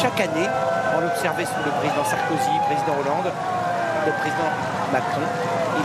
Chaque 0.00 0.20
année, 0.20 0.46
on 0.96 1.06
observait 1.06 1.46
sous 1.46 1.62
le 1.64 1.70
président 1.70 2.04
Sarkozy, 2.04 2.50
le 2.50 2.64
président 2.66 2.98
Hollande, 3.00 3.32
le 4.04 4.12
président 4.20 4.50
Macron, 4.92 5.22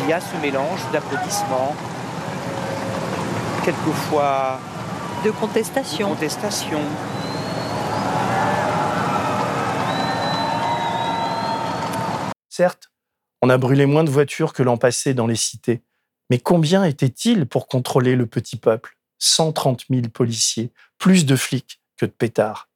il 0.02 0.10
y 0.10 0.13
a 0.13 0.19
ce 0.19 0.36
mélange 0.38 0.82
d'applaudissements, 0.91 1.76
quelquefois 3.63 4.60
de 5.24 5.32
contestation. 5.32 6.10
De 6.10 6.13
contestation. 6.13 6.80
Certes, 12.50 12.91
on 13.41 13.50
a 13.50 13.58
brûlé 13.58 13.86
moins 13.86 14.04
de 14.04 14.10
voitures 14.10 14.54
que 14.54 14.63
l'an 14.63 14.78
passé 14.78 15.13
dans 15.13 15.28
les 15.28 15.36
cités, 15.36 15.82
mais 16.30 16.39
combien 16.39 16.84
étaient-ils 16.84 17.45
pour 17.45 17.67
contrôler 17.67 18.15
le 18.15 18.26
petit 18.26 18.58
peuple? 18.58 18.98
130 19.19 19.86
000 19.89 20.10
policiers, 20.10 20.72
plus 20.98 21.26
de 21.26 21.36
flics 21.36 21.82
que 21.98 22.06
de 22.06 22.12
pétards. 22.12 22.69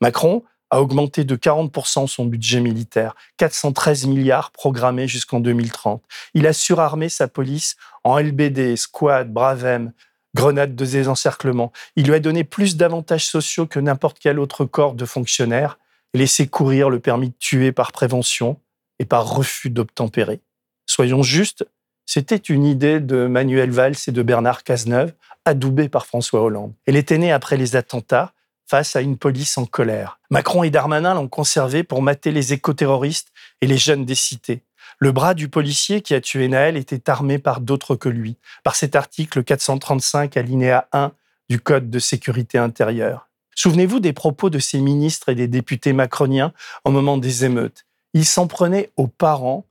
Macron 0.00 0.44
a 0.70 0.80
augmenté 0.80 1.24
de 1.24 1.36
40% 1.36 2.06
son 2.06 2.26
budget 2.26 2.60
militaire, 2.60 3.14
413 3.38 4.06
milliards 4.06 4.50
programmés 4.50 5.08
jusqu'en 5.08 5.40
2030. 5.40 6.02
Il 6.34 6.46
a 6.46 6.52
surarmé 6.52 7.08
sa 7.08 7.28
police 7.28 7.76
en 8.04 8.18
LBD, 8.18 8.76
squad, 8.76 9.32
Bravem, 9.32 9.92
grenades 10.34 10.76
de 10.76 10.84
désencerclement. 10.84 11.72
Il 11.96 12.06
lui 12.06 12.14
a 12.14 12.20
donné 12.20 12.44
plus 12.44 12.76
d'avantages 12.76 13.26
sociaux 13.26 13.66
que 13.66 13.80
n'importe 13.80 14.18
quel 14.20 14.38
autre 14.38 14.64
corps 14.64 14.94
de 14.94 15.04
fonctionnaires 15.04 15.78
laissé 16.14 16.46
courir 16.46 16.90
le 16.90 17.00
permis 17.00 17.30
de 17.30 17.34
tuer 17.38 17.72
par 17.72 17.92
prévention 17.92 18.58
et 18.98 19.04
par 19.04 19.28
refus 19.28 19.70
d'obtempérer. 19.70 20.40
Soyons 20.86 21.22
justes, 21.22 21.66
c'était 22.06 22.36
une 22.36 22.64
idée 22.64 23.00
de 23.00 23.26
Manuel 23.26 23.70
Valls 23.70 23.96
et 24.06 24.12
de 24.12 24.22
Bernard 24.22 24.64
Cazeneuve, 24.64 25.12
adoubée 25.44 25.88
par 25.88 26.06
François 26.06 26.42
Hollande. 26.42 26.72
Elle 26.86 26.96
était 26.96 27.18
née 27.18 27.32
après 27.32 27.56
les 27.56 27.76
attentats, 27.76 28.32
face 28.68 28.96
à 28.96 29.00
une 29.00 29.16
police 29.16 29.56
en 29.56 29.64
colère. 29.64 30.20
Macron 30.30 30.62
et 30.62 30.70
Darmanin 30.70 31.14
l'ont 31.14 31.28
conservée 31.28 31.84
pour 31.84 32.02
mater 32.02 32.30
les 32.30 32.52
écoterroristes 32.52 33.32
et 33.60 33.66
les 33.66 33.78
jeunes 33.78 34.04
des 34.04 34.14
cités. 34.14 34.62
Le 34.98 35.12
bras 35.12 35.34
du 35.34 35.48
policier 35.48 36.02
qui 36.02 36.14
a 36.14 36.20
tué 36.20 36.48
Naël 36.48 36.76
était 36.76 37.08
armé 37.08 37.38
par 37.38 37.60
d'autres 37.60 37.96
que 37.96 38.08
lui, 38.08 38.36
par 38.64 38.76
cet 38.76 38.94
article 38.94 39.42
435 39.42 40.36
alinéa 40.36 40.88
1 40.92 41.12
du 41.48 41.60
Code 41.60 41.88
de 41.88 41.98
sécurité 41.98 42.58
intérieure. 42.58 43.28
Souvenez-vous 43.54 44.00
des 44.00 44.12
propos 44.12 44.50
de 44.50 44.58
ces 44.58 44.80
ministres 44.80 45.30
et 45.30 45.34
des 45.34 45.48
députés 45.48 45.92
macroniens 45.92 46.52
au 46.84 46.90
moment 46.90 47.16
des 47.16 47.44
émeutes. 47.44 47.86
Ils 48.12 48.26
s'en 48.26 48.46
prenaient 48.46 48.90
aux 48.96 49.08
parents 49.08 49.66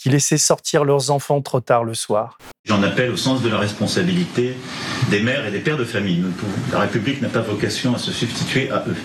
qui 0.00 0.08
laissaient 0.08 0.38
sortir 0.38 0.84
leurs 0.84 1.10
enfants 1.10 1.42
trop 1.42 1.60
tard 1.60 1.84
le 1.84 1.92
soir. 1.92 2.38
J'en 2.64 2.82
appelle 2.82 3.10
au 3.10 3.18
sens 3.18 3.42
de 3.42 3.50
la 3.50 3.58
responsabilité 3.58 4.56
des 5.10 5.20
mères 5.20 5.46
et 5.46 5.50
des 5.50 5.58
pères 5.58 5.76
de 5.76 5.84
famille. 5.84 6.24
La 6.72 6.80
République 6.80 7.20
n'a 7.20 7.28
pas 7.28 7.42
vocation 7.42 7.94
à 7.94 7.98
se 7.98 8.10
substituer 8.10 8.70
à 8.70 8.82
eux. 8.88 8.96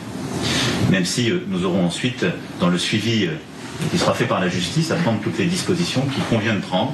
Même 0.91 1.03
si 1.03 1.29
euh, 1.29 1.43
nous 1.47 1.65
aurons 1.65 1.85
ensuite, 1.85 2.25
dans 2.61 2.69
le 2.69 2.77
suivi 2.77 3.25
euh, 3.25 3.35
qui 3.91 3.97
sera 3.97 4.13
fait 4.13 4.25
par 4.25 4.39
la 4.39 4.47
justice, 4.47 4.91
à 4.91 4.95
prendre 4.95 5.19
toutes 5.21 5.37
les 5.37 5.47
dispositions 5.47 6.01
qu'il 6.07 6.23
convient 6.25 6.55
de 6.55 6.61
prendre 6.61 6.93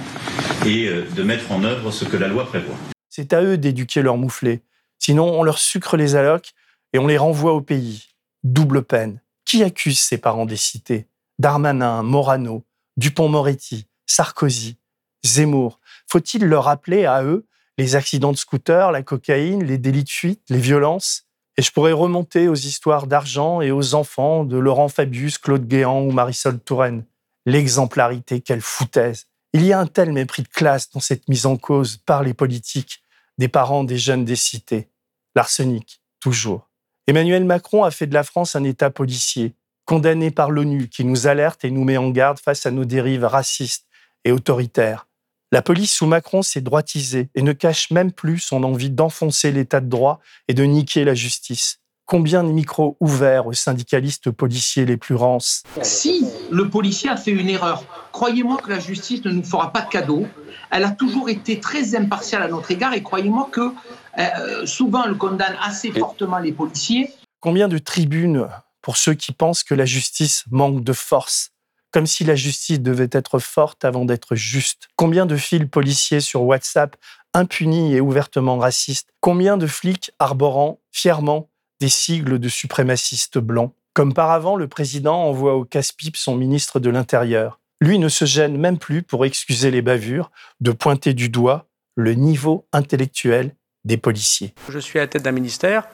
et 0.66 0.88
euh, 0.88 1.06
de 1.16 1.22
mettre 1.22 1.52
en 1.52 1.64
œuvre 1.64 1.92
ce 1.92 2.04
que 2.04 2.18
la 2.18 2.28
loi 2.28 2.48
prévoit. 2.48 2.76
C'est 3.10 3.34
à 3.34 3.44
eux 3.44 3.60
d'éduquer 3.60 4.02
leurs 4.02 4.18
mouflés. 4.18 4.62
Sinon, 4.98 5.40
on 5.40 5.44
leur 5.44 5.60
sucre 5.60 5.96
les 5.96 6.16
allocs 6.16 6.54
et 6.94 6.98
on 6.98 7.06
les 7.06 7.20
renvoie 7.20 7.54
au 7.54 7.62
pays. 7.62 8.08
Double 8.44 8.84
peine. 8.84 9.22
Qui 9.46 9.64
accuse 9.64 10.00
ses 10.00 10.18
parents 10.18 10.48
des 10.48 10.58
cités? 10.58 11.06
Darmanin, 11.38 12.02
Morano, 12.02 12.64
Dupont-Moretti, 12.98 13.88
Sarkozy, 14.06 14.78
Zemmour. 15.24 15.80
Faut-il 16.08 16.46
leur 16.46 16.66
rappeler 16.66 17.06
à 17.06 17.24
eux 17.24 17.46
les 17.78 17.96
accidents 17.96 18.32
de 18.32 18.38
scooter, 18.38 18.92
la 18.92 19.04
cocaïne, 19.04 19.64
les 19.64 19.78
délits 19.78 20.04
de 20.04 20.10
fuite, 20.10 20.42
les 20.50 20.60
violences? 20.60 21.26
Et 21.58 21.62
je 21.62 21.72
pourrais 21.72 21.92
remonter 21.92 22.48
aux 22.48 22.56
histoires 22.56 23.08
d'argent 23.08 23.62
et 23.62 23.72
aux 23.72 23.94
enfants 23.94 24.44
de 24.44 24.58
Laurent 24.58 24.88
Fabius, 24.88 25.38
Claude 25.38 25.68
Guéant 25.68 26.02
ou 26.02 26.12
Marisol 26.12 26.60
Touraine. 26.60 27.06
L'exemplarité, 27.46 28.42
quelle 28.42 28.62
foutaise 28.62 29.28
Il 29.54 29.66
y 29.66 29.74
a 29.74 29.80
un 29.80 29.88
tel 29.88 30.12
mépris 30.14 30.44
de 30.44 30.48
classe 30.48 30.90
dans 30.92 31.00
cette 31.00 31.28
mise 31.28 31.46
en 31.46 31.58
cause 31.58 31.98
par 31.98 32.24
les 32.24 32.34
politiques 32.34 33.04
des 33.38 33.48
parents 33.48 33.84
des 33.84 33.98
jeunes 33.98 34.26
des 34.26 34.36
cités. 34.36 34.90
L'arsenic, 35.36 36.02
toujours. 36.20 36.70
Emmanuel 37.08 37.44
Macron 37.44 37.84
a 37.84 37.92
fait 37.92 38.08
de 38.08 38.14
la 38.14 38.24
France 38.24 38.56
un 38.56 38.64
État 38.64 38.90
policier, 38.90 39.56
condamné 39.86 40.32
par 40.32 40.52
l'ONU, 40.52 40.88
qui 40.88 41.04
nous 41.04 41.28
alerte 41.28 41.66
et 41.66 41.72
nous 41.72 41.84
met 41.84 41.98
en 41.98 42.10
garde 42.10 42.40
face 42.40 42.66
à 42.66 42.72
nos 42.72 42.86
dérives 42.86 43.26
racistes 43.26 43.88
et 44.26 44.32
autoritaires. 44.32 45.08
La 45.54 45.62
police 45.62 45.94
sous 45.94 46.06
Macron 46.06 46.44
s'est 46.44 46.62
droitisée 46.62 47.30
et 47.36 47.42
ne 47.42 47.52
cache 47.52 47.92
même 47.92 48.14
plus 48.14 48.40
son 48.40 48.64
envie 48.64 48.90
d'enfoncer 48.90 49.52
l'état 49.52 49.82
de 49.82 49.90
droit 49.90 50.22
et 50.48 50.54
de 50.54 50.64
niquer 50.64 51.04
la 51.04 51.14
justice. 51.14 51.80
Combien 52.06 52.44
de 52.44 52.50
micros 52.50 52.98
ouverts 53.00 53.48
aux 53.48 53.54
syndicalistes 53.54 54.32
policiers 54.32 54.86
les 54.86 54.98
plus 54.98 55.16
rances 55.16 55.64
Si 55.82 56.26
le 56.52 56.70
policier 56.70 57.10
a 57.10 57.18
fait 57.18 57.32
une 57.32 57.50
erreur, 57.50 57.84
croyez-moi 58.12 58.58
que 58.58 58.70
la 58.70 58.80
justice 58.80 59.24
ne 59.26 59.32
nous 59.32 59.44
fera 59.44 59.74
pas 59.74 59.82
de 59.82 59.90
cadeau. 59.90 60.26
Elle 60.72 60.84
a 60.84 60.92
toujours 60.92 61.30
été 61.30 61.60
très 61.60 61.96
impartiale 61.96 62.44
à 62.44 62.48
notre 62.48 62.72
égard 62.72 62.94
et 62.94 63.04
croyez-moi 63.04 63.50
que 63.52 63.74
euh, 64.20 64.66
souvent 64.66 65.04
elle 65.04 65.18
condamne 65.18 65.56
assez 65.62 65.92
fortement 65.92 66.40
les 66.40 66.54
policiers. 66.54 67.12
Combien 67.42 67.68
de 67.68 67.78
tribunes 67.78 68.48
pour 68.82 68.98
ceux 68.98 69.14
qui 69.14 69.32
pensent 69.32 69.64
que 69.64 69.76
la 69.76 69.86
justice 69.86 70.44
manque 70.50 70.84
de 70.84 70.94
force 70.94 71.51
comme 71.92 72.08
si 72.08 72.24
la 72.24 72.36
justice 72.36 72.80
devait 72.80 73.10
être 73.12 73.40
forte 73.40 73.86
avant 73.86 74.06
d'être 74.06 74.36
juste. 74.36 74.88
Combien 74.96 75.26
de 75.26 75.36
fils 75.36 75.68
policiers 75.70 76.22
sur 76.22 76.44
WhatsApp 76.44 76.96
impunis 77.34 77.96
et 77.96 78.02
ouvertement 78.02 78.58
racistes? 78.58 79.10
Combien 79.20 79.58
de 79.58 79.68
flics 79.68 80.12
arborant 80.20 80.80
fièrement 80.92 81.50
des 81.80 81.90
sigles 81.90 82.40
de 82.40 82.50
suprémacistes 82.50 83.38
blancs? 83.38 83.74
Comme 83.94 84.14
par 84.14 84.32
avant, 84.32 84.56
le 84.56 84.68
président 84.68 85.24
envoie 85.24 85.56
au 85.56 85.66
casse-pipe 85.66 86.16
son 86.16 86.36
ministre 86.36 86.80
de 86.80 86.90
l'Intérieur. 86.90 87.60
Lui 87.82 88.00
ne 88.00 88.10
se 88.10 88.26
gêne 88.26 88.58
même 88.58 88.78
plus 88.78 89.04
pour 89.04 89.26
excuser 89.26 89.72
les 89.72 89.82
bavures, 89.82 90.32
de 90.62 90.72
pointer 90.72 91.14
du 91.14 91.30
doigt 91.30 91.68
le 91.96 92.14
niveau 92.14 92.68
intellectuel 92.72 93.56
des 93.84 93.98
policiers. 93.98 94.54
Je 94.70 94.80
suis 94.80 95.00
à 95.00 95.04
la 95.04 95.08
tête 95.08 95.24
d'un 95.24 95.32
ministère 95.32 95.88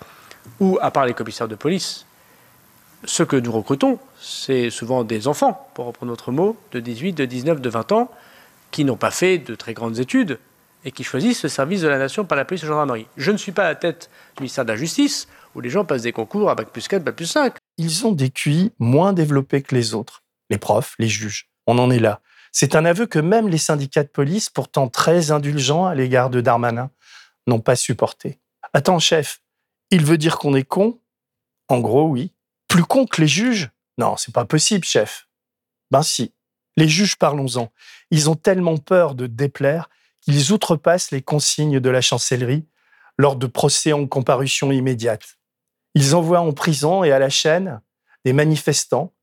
où, 0.60 0.78
à 0.82 0.92
part 0.92 1.06
les 1.06 1.14
commissaires 1.14 1.48
de 1.48 1.56
police, 1.56 2.07
ce 3.04 3.24
que 3.24 3.36
nous 3.36 3.52
recrutons, 3.52 4.00
c'est 4.20 4.70
souvent 4.70 5.04
des 5.04 5.28
enfants, 5.28 5.70
pour 5.74 5.86
reprendre 5.86 6.12
notre 6.12 6.32
mot, 6.32 6.58
de 6.72 6.80
18, 6.80 7.14
de 7.14 7.26
19, 7.26 7.62
de 7.62 7.70
20 7.70 7.92
ans, 7.92 8.12
qui 8.72 8.86
n'ont 8.86 8.98
pas 8.98 9.12
fait 9.12 9.38
de 9.38 9.56
très 9.56 9.74
grandes 9.74 10.00
études 10.00 10.40
et 10.84 10.92
qui 10.92 11.04
choisissent 11.04 11.44
le 11.44 11.50
service 11.50 11.82
de 11.82 11.88
la 11.88 11.98
nation 11.98 12.26
par 12.26 12.38
la 12.38 12.46
police 12.46 12.64
et 12.64 12.66
la 12.66 12.72
gendarmerie. 12.72 13.08
Je 13.18 13.32
ne 13.32 13.38
suis 13.38 13.52
pas 13.52 13.64
à 13.64 13.70
la 13.70 13.76
tête 13.76 14.10
du 14.36 14.44
ministère 14.44 14.66
de 14.66 14.72
la 14.72 14.78
Justice, 14.78 15.28
où 15.56 15.62
les 15.62 15.70
gens 15.70 15.86
passent 15.86 16.04
des 16.04 16.12
concours 16.12 16.50
à 16.50 16.56
Bac 16.56 16.70
plus 16.70 16.88
4, 16.88 17.04
Bac 17.04 17.16
plus 17.16 17.26
5. 17.26 17.56
Ils 17.78 18.06
ont 18.06 18.12
des 18.12 18.30
QI 18.30 18.72
moins 18.80 19.14
développés 19.14 19.62
que 19.62 19.76
les 19.76 19.94
autres, 19.94 20.24
les 20.50 20.58
profs, 20.58 20.96
les 21.00 21.08
juges. 21.08 21.50
On 21.66 21.78
en 21.80 21.90
est 21.90 22.00
là. 22.00 22.22
C'est 22.52 22.76
un 22.76 22.86
aveu 22.86 23.06
que 23.06 23.20
même 23.20 23.50
les 23.50 23.58
syndicats 23.58 24.04
de 24.04 24.10
police, 24.10 24.50
pourtant 24.50 24.88
très 24.88 25.32
indulgents 25.32 25.86
à 25.86 25.96
l'égard 25.96 26.30
de 26.30 26.42
Darmanin, 26.42 26.90
n'ont 27.48 27.60
pas 27.60 27.76
supporté. 27.76 28.40
Attends, 28.74 29.00
chef, 29.00 29.42
il 29.92 30.04
veut 30.06 30.18
dire 30.18 30.38
qu'on 30.38 30.56
est 30.56 30.64
con? 30.64 31.00
En 31.70 31.80
gros, 31.80 32.08
oui. 32.08 32.32
Plus 32.68 32.84
con 32.84 33.06
que 33.06 33.22
les 33.22 33.28
juges? 33.28 33.70
Non, 33.98 34.18
c'est 34.18 34.34
pas 34.34 34.46
possible, 34.46 34.84
chef. 34.86 35.28
Ben 35.92 36.04
si. 36.04 36.34
Les 36.76 36.88
juges, 36.88 37.18
parlons-en. 37.18 37.72
Ils 38.12 38.30
ont 38.30 38.36
tellement 38.36 38.78
peur 38.78 39.16
de 39.16 39.26
déplaire 39.26 39.90
qu'ils 40.22 40.52
outrepassent 40.52 41.12
les 41.12 41.22
consignes 41.22 41.80
de 41.80 41.90
la 41.90 42.02
chancellerie 42.02 42.68
lors 43.18 43.36
de 43.36 43.48
procès 43.48 43.94
en 43.94 44.06
comparution 44.06 44.72
immédiate. 44.72 45.38
Ils 45.96 46.14
envoient 46.14 46.42
en 46.42 46.54
prison 46.54 47.04
et 47.04 47.12
à 47.12 47.20
la 47.20 47.30
chaîne 47.30 47.82
des 48.26 48.34
manifestants 48.34 49.16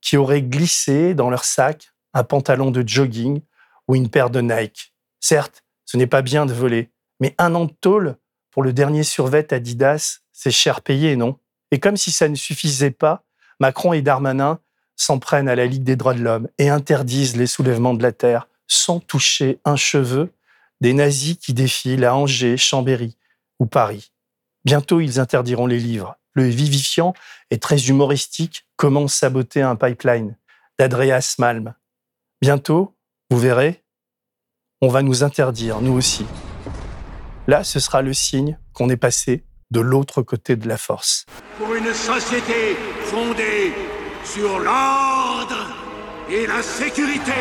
qui 0.00 0.16
auraient 0.16 0.42
glissé 0.42 1.14
dans 1.14 1.30
leur 1.30 1.44
sac 1.44 1.92
un 2.14 2.24
pantalon 2.24 2.70
de 2.70 2.86
jogging 2.86 3.40
ou 3.88 3.96
une 3.96 4.10
paire 4.10 4.30
de 4.30 4.40
Nike. 4.40 4.94
Certes, 5.18 5.64
ce 5.84 5.96
n'est 5.96 6.06
pas 6.06 6.22
bien 6.22 6.46
de 6.46 6.52
voler, 6.52 6.92
mais 7.18 7.34
un 7.38 7.54
an 7.54 7.64
de 7.64 7.72
tôle 7.80 8.16
pour 8.50 8.62
le 8.62 8.72
dernier 8.72 9.02
survêt 9.02 9.52
Adidas, 9.52 10.20
c'est 10.32 10.50
cher 10.50 10.82
payé, 10.82 11.16
non? 11.16 11.38
Et 11.70 11.78
comme 11.78 11.96
si 11.96 12.10
ça 12.10 12.28
ne 12.28 12.34
suffisait 12.34 12.90
pas, 12.90 13.24
Macron 13.60 13.92
et 13.92 14.02
Darmanin 14.02 14.58
s'en 14.96 15.18
prennent 15.18 15.48
à 15.48 15.54
la 15.54 15.66
Ligue 15.66 15.84
des 15.84 15.96
droits 15.96 16.14
de 16.14 16.22
l'homme 16.22 16.48
et 16.58 16.68
interdisent 16.68 17.36
les 17.36 17.46
soulèvements 17.46 17.94
de 17.94 18.02
la 18.02 18.12
terre 18.12 18.48
sans 18.66 19.00
toucher 19.00 19.58
un 19.64 19.76
cheveu 19.76 20.32
des 20.80 20.92
nazis 20.92 21.36
qui 21.36 21.54
défilent 21.54 22.04
à 22.04 22.14
Angers, 22.14 22.56
Chambéry 22.56 23.16
ou 23.58 23.66
Paris. 23.66 24.12
Bientôt, 24.64 25.00
ils 25.00 25.20
interdiront 25.20 25.66
les 25.66 25.78
livres. 25.78 26.16
Le 26.34 26.44
vivifiant 26.44 27.12
et 27.50 27.58
très 27.58 27.88
humoristique 27.88 28.66
Comment 28.76 29.08
saboter 29.08 29.62
un 29.62 29.76
pipeline 29.76 30.36
d'Adreas 30.78 31.34
Malm. 31.38 31.74
Bientôt, 32.40 32.94
vous 33.30 33.38
verrez, 33.38 33.82
on 34.80 34.88
va 34.88 35.02
nous 35.02 35.22
interdire, 35.22 35.82
nous 35.82 35.92
aussi. 35.92 36.24
Là, 37.46 37.64
ce 37.64 37.80
sera 37.80 38.00
le 38.00 38.14
signe 38.14 38.58
qu'on 38.72 38.88
est 38.88 38.96
passé 38.96 39.44
de 39.70 39.80
l'autre 39.80 40.22
côté 40.22 40.56
de 40.56 40.68
la 40.68 40.76
force. 40.76 41.26
Pour 41.58 41.74
une 41.74 41.92
société 41.92 42.76
fondée 43.04 43.72
sur 44.24 44.58
l'ordre 44.58 45.66
et 46.28 46.46
la 46.46 46.62
sécurité. 46.62 47.32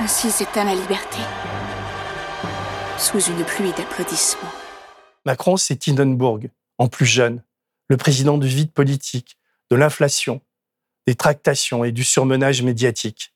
Ainsi 0.00 0.30
s'éteint 0.30 0.64
la 0.64 0.74
liberté, 0.74 1.20
sous 2.98 3.20
une 3.20 3.44
pluie 3.44 3.72
d'applaudissements. 3.72 4.50
Macron, 5.24 5.56
c'est 5.56 5.86
Hindenburg, 5.86 6.48
en 6.78 6.88
plus 6.88 7.06
jeune, 7.06 7.42
le 7.88 7.96
président 7.96 8.36
du 8.36 8.48
vide 8.48 8.72
politique, 8.72 9.36
de 9.70 9.76
l'inflation, 9.76 10.40
des 11.06 11.14
tractations 11.14 11.84
et 11.84 11.92
du 11.92 12.04
surmenage 12.04 12.62
médiatique. 12.62 13.34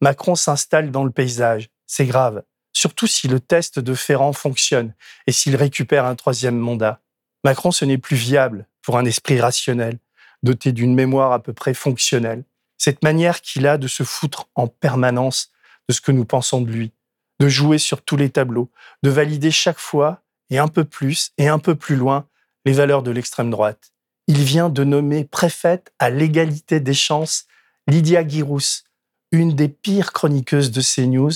Macron 0.00 0.34
s'installe 0.34 0.90
dans 0.90 1.04
le 1.04 1.10
paysage, 1.10 1.68
c'est 1.86 2.06
grave, 2.06 2.42
surtout 2.72 3.06
si 3.06 3.28
le 3.28 3.40
test 3.40 3.78
de 3.78 3.94
Ferrand 3.94 4.32
fonctionne 4.32 4.94
et 5.26 5.32
s'il 5.32 5.56
récupère 5.56 6.06
un 6.06 6.14
troisième 6.14 6.58
mandat. 6.58 7.00
Macron, 7.44 7.70
ce 7.70 7.84
n'est 7.84 7.98
plus 7.98 8.16
viable 8.16 8.66
pour 8.82 8.98
un 8.98 9.04
esprit 9.04 9.40
rationnel, 9.40 9.98
doté 10.42 10.72
d'une 10.72 10.94
mémoire 10.94 11.32
à 11.32 11.42
peu 11.42 11.52
près 11.52 11.74
fonctionnelle. 11.74 12.44
Cette 12.78 13.02
manière 13.02 13.42
qu'il 13.42 13.66
a 13.66 13.76
de 13.76 13.88
se 13.88 14.02
foutre 14.02 14.48
en 14.54 14.66
permanence 14.66 15.52
de 15.88 15.94
ce 15.94 16.00
que 16.00 16.12
nous 16.12 16.24
pensons 16.24 16.62
de 16.62 16.70
lui, 16.70 16.92
de 17.38 17.48
jouer 17.48 17.78
sur 17.78 18.02
tous 18.02 18.16
les 18.16 18.30
tableaux, 18.30 18.70
de 19.02 19.10
valider 19.10 19.50
chaque 19.50 19.78
fois, 19.78 20.22
et 20.48 20.58
un 20.58 20.68
peu 20.68 20.84
plus 20.84 21.32
et 21.38 21.48
un 21.48 21.58
peu 21.58 21.74
plus 21.74 21.96
loin, 21.96 22.26
les 22.64 22.72
valeurs 22.72 23.02
de 23.02 23.10
l'extrême 23.10 23.50
droite 23.50 23.92
il 24.30 24.44
vient 24.44 24.68
de 24.68 24.84
nommer 24.84 25.24
préfète 25.24 25.92
à 25.98 26.08
l'égalité 26.08 26.78
des 26.78 26.94
chances 26.94 27.48
Lydia 27.88 28.24
Girousse, 28.24 28.84
une 29.32 29.56
des 29.56 29.68
pires 29.68 30.12
chroniqueuses 30.12 30.70
de 30.70 30.80
CNews, 30.80 31.32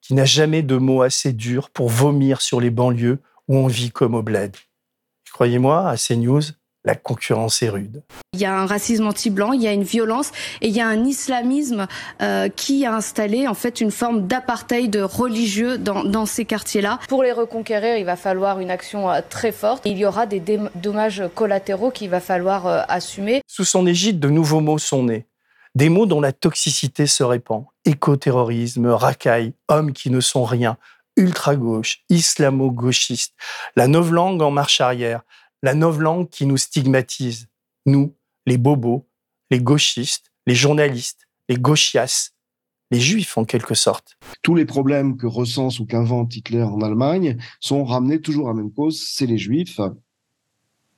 qui 0.00 0.14
n'a 0.14 0.26
jamais 0.26 0.62
de 0.62 0.76
mots 0.76 1.02
assez 1.02 1.32
durs 1.32 1.70
pour 1.70 1.88
vomir 1.88 2.40
sur 2.40 2.60
les 2.60 2.70
banlieues 2.70 3.18
où 3.48 3.56
on 3.56 3.66
vit 3.66 3.90
comme 3.90 4.14
au 4.14 4.22
bled. 4.22 4.54
Croyez-moi, 5.32 5.88
à 5.88 5.96
CNews, 5.96 6.42
la 6.86 6.94
concurrence 6.94 7.62
est 7.62 7.68
rude. 7.68 8.02
Il 8.32 8.40
y 8.40 8.44
a 8.46 8.58
un 8.58 8.64
racisme 8.64 9.06
anti-blanc, 9.06 9.52
il 9.52 9.60
y 9.60 9.66
a 9.66 9.72
une 9.72 9.82
violence 9.82 10.30
et 10.62 10.68
il 10.68 10.74
y 10.74 10.80
a 10.80 10.86
un 10.86 11.04
islamisme 11.04 11.86
euh, 12.22 12.48
qui 12.48 12.86
a 12.86 12.94
installé 12.94 13.48
en 13.48 13.54
fait 13.54 13.80
une 13.80 13.90
forme 13.90 14.26
d'apartheid 14.26 14.96
religieux 14.96 15.78
dans, 15.78 16.04
dans 16.04 16.26
ces 16.26 16.44
quartiers-là. 16.44 17.00
Pour 17.08 17.24
les 17.24 17.32
reconquérir, 17.32 17.98
il 17.98 18.04
va 18.04 18.16
falloir 18.16 18.60
une 18.60 18.70
action 18.70 19.10
euh, 19.10 19.20
très 19.28 19.52
forte. 19.52 19.82
Il 19.84 19.98
y 19.98 20.06
aura 20.06 20.26
des 20.26 20.40
dommages 20.76 21.24
collatéraux 21.34 21.90
qu'il 21.90 22.08
va 22.08 22.20
falloir 22.20 22.66
euh, 22.66 22.82
assumer. 22.88 23.42
Sous 23.48 23.64
son 23.64 23.86
égide, 23.86 24.20
de 24.20 24.28
nouveaux 24.28 24.60
mots 24.60 24.78
sont 24.78 25.02
nés. 25.02 25.26
Des 25.74 25.88
mots 25.88 26.06
dont 26.06 26.20
la 26.20 26.32
toxicité 26.32 27.06
se 27.06 27.24
répand. 27.24 27.64
Écoterrorisme, 27.84 28.86
racaille, 28.86 29.52
hommes 29.68 29.92
qui 29.92 30.10
ne 30.10 30.20
sont 30.20 30.44
rien, 30.44 30.78
ultra-gauche, 31.16 31.98
islamo-gauchiste, 32.08 33.34
la 33.74 33.88
novlangue 33.88 34.42
en 34.42 34.50
marche 34.50 34.80
arrière, 34.80 35.22
la 35.66 35.74
novlangue 35.74 36.28
qui 36.30 36.46
nous 36.46 36.58
stigmatise, 36.58 37.48
nous, 37.86 38.14
les 38.46 38.56
bobos, 38.56 39.08
les 39.50 39.58
gauchistes, 39.58 40.30
les 40.46 40.54
journalistes, 40.54 41.26
les 41.48 41.56
gauchias, 41.56 42.30
les 42.92 43.00
juifs 43.00 43.36
en 43.36 43.44
quelque 43.44 43.74
sorte. 43.74 44.16
Tous 44.44 44.54
les 44.54 44.64
problèmes 44.64 45.16
que 45.16 45.26
recense 45.26 45.80
ou 45.80 45.86
qu'invente 45.86 46.36
Hitler 46.36 46.62
en 46.62 46.82
Allemagne 46.82 47.36
sont 47.58 47.84
ramenés 47.84 48.20
toujours 48.20 48.46
à 48.46 48.50
la 48.52 48.58
même 48.58 48.70
cause, 48.70 49.04
c'est 49.08 49.26
les 49.26 49.38
juifs, 49.38 49.80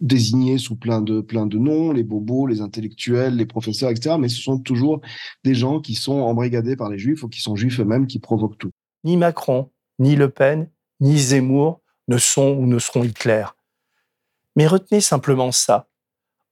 désignés 0.03 0.59
sous 0.59 0.77
plein 0.77 1.01
de, 1.01 1.23
plein 1.23 1.47
de 1.47 1.57
noms, 1.57 1.91
les 1.93 2.05
bobos, 2.05 2.47
les 2.47 2.61
intellectuels, 2.61 3.37
les 3.37 3.47
professeurs, 3.47 3.89
etc. 3.89 4.17
Mais 4.21 4.29
ce 4.29 4.43
sont 4.43 4.59
toujours 4.59 5.01
des 5.45 5.55
gens 5.55 5.81
qui 5.81 5.95
sont 5.95 6.21
embrigadés 6.21 6.77
par 6.77 6.91
les 6.91 6.99
juifs 6.99 7.23
ou 7.23 7.31
qui 7.31 7.41
sont 7.41 7.57
juifs 7.57 7.81
eux-mêmes 7.81 8.07
qui 8.07 8.19
provoquent 8.19 8.59
tout. 8.59 8.73
Ni 9.03 9.17
Macron, 9.17 9.71
ni 9.99 10.15
Le 10.15 10.29
Pen, 10.29 10.69
ni 11.01 11.19
Zemmour 11.19 11.81
ne 12.07 12.19
sont 12.19 12.51
ou 12.51 12.67
ne 12.67 12.79
seront 12.79 13.03
Hitler. 13.03 13.47
Mais 14.59 14.67
retenez 14.67 15.01
simplement 15.01 15.53
ça. 15.53 15.87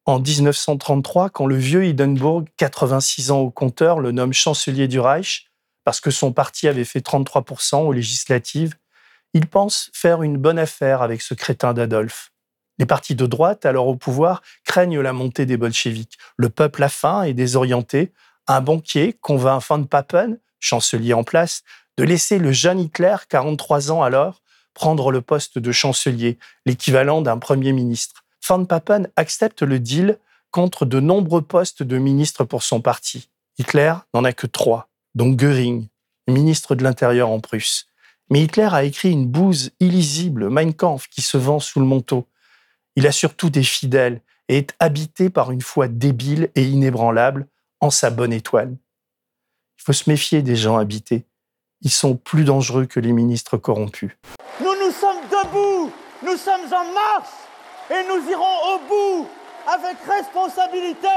En 0.05 0.21
1933, 0.21 1.29
quand 1.31 1.47
le 1.47 1.57
vieux 1.57 1.83
Hindenburg, 1.83 2.45
86 2.57 3.33
ans 3.33 3.41
au 3.41 3.51
compteur, 3.51 3.99
le 3.99 4.13
nomme 4.13 4.33
chancelier 4.33 4.87
du 4.87 5.01
Reich, 5.01 5.49
parce 5.83 6.01
que 6.01 6.13
son 6.13 6.33
parti 6.33 6.69
avait 6.69 6.85
fait 6.85 7.05
33% 7.05 7.85
aux 7.85 7.91
législatives, 7.91 8.77
il 9.35 9.49
pense 9.49 9.91
faire 9.93 10.23
une 10.23 10.37
bonne 10.37 10.61
affaire 10.61 11.03
avec 11.03 11.21
ce 11.21 11.35
crétin 11.35 11.75
d'Adolphe. 11.75 12.31
Les 12.79 12.87
partis 12.87 13.17
de 13.17 13.27
droite, 13.27 13.67
alors 13.67 13.89
au 13.89 13.97
pouvoir, 13.97 14.41
craignent 14.65 15.01
la 15.01 15.13
montée 15.13 15.45
des 15.45 15.57
bolcheviks. 15.57 16.17
Le 16.37 16.49
peuple 16.49 16.85
a 16.85 16.89
faim 16.89 17.25
et 17.25 17.35
désorienté. 17.35 18.13
Un 18.47 18.61
banquier 18.61 19.15
convainc 19.15 19.61
Van 19.69 19.83
Papen, 19.83 20.39
chancelier 20.61 21.13
en 21.13 21.25
place, 21.25 21.65
de 21.99 22.05
laisser 22.05 22.39
le 22.39 22.53
jeune 22.53 22.79
Hitler, 22.79 23.17
43 23.29 23.91
ans 23.91 24.05
alors, 24.05 24.43
prendre 24.77 25.11
le 25.11 25.23
poste 25.23 25.59
de 25.59 25.73
chancelier, 25.73 26.39
l'équivalent 26.67 27.23
d'un 27.23 27.39
premier 27.39 27.73
ministre. 27.73 28.25
Van 28.47 28.63
Papen 28.67 29.09
accepte 29.17 29.63
le 29.63 29.81
deal 29.81 30.19
contre 30.51 30.85
de 30.85 31.01
nombreux 31.01 31.41
postes 31.41 31.83
de 31.83 31.97
ministres 31.97 32.45
pour 32.45 32.63
son 32.63 32.83
parti. 32.83 33.31
Hitler 33.59 33.95
n'en 34.13 34.23
a 34.25 34.35
que 34.35 34.47
trois. 34.47 34.91
dont 35.15 35.31
Göring, 35.31 35.87
ministre 36.29 36.75
de 36.75 36.85
l'Intérieur 36.85 37.31
en 37.31 37.41
Prusse. 37.41 37.87
Mais 38.29 38.43
Hitler 38.43 38.69
a 38.71 38.85
écrit 38.85 39.11
une 39.11 39.27
bouse 39.27 39.71
illisible, 39.81 40.51
Mein 40.51 40.75
Kampf, 40.75 41.09
qui 41.09 41.23
se 41.23 41.39
vend 41.39 41.59
sous 41.59 41.81
le 41.81 41.87
manteau. 41.87 42.27
Il 42.97 43.07
a 43.07 43.13
surtout 43.13 43.49
des 43.49 43.63
fidèles 43.63 44.21
et 44.49 44.59
est 44.59 44.75
habité 44.79 45.31
par 45.31 45.53
une 45.53 45.63
foi 45.63 45.89
débile 45.89 46.51
et 46.55 46.65
inébranlable 46.65 47.47
en 47.81 47.89
sa 47.89 48.11
bonne 48.11 48.35
étoile. 48.35 48.77
Il 49.79 49.85
faut 49.85 49.95
se 49.95 50.11
méfier 50.11 50.43
des 50.43 50.57
gens 50.57 50.77
habités. 50.77 51.25
Ils 51.81 51.91
sont 51.91 52.15
plus 52.17 52.45
dangereux 52.45 52.85
que 52.85 53.01
les 53.01 53.13
ministres 53.13 53.57
corrompus. 53.57 54.13
Nous 54.87 54.93
sommes 54.93 55.29
debout, 55.29 55.91
nous 56.23 56.37
sommes 56.37 56.73
en 56.73 56.93
marche 56.93 57.35
et 57.91 58.07
nous 58.07 58.31
irons 58.31 58.57
au 58.73 58.79
bout 58.87 59.29
avec 59.67 59.97
responsabilité. 60.09 61.09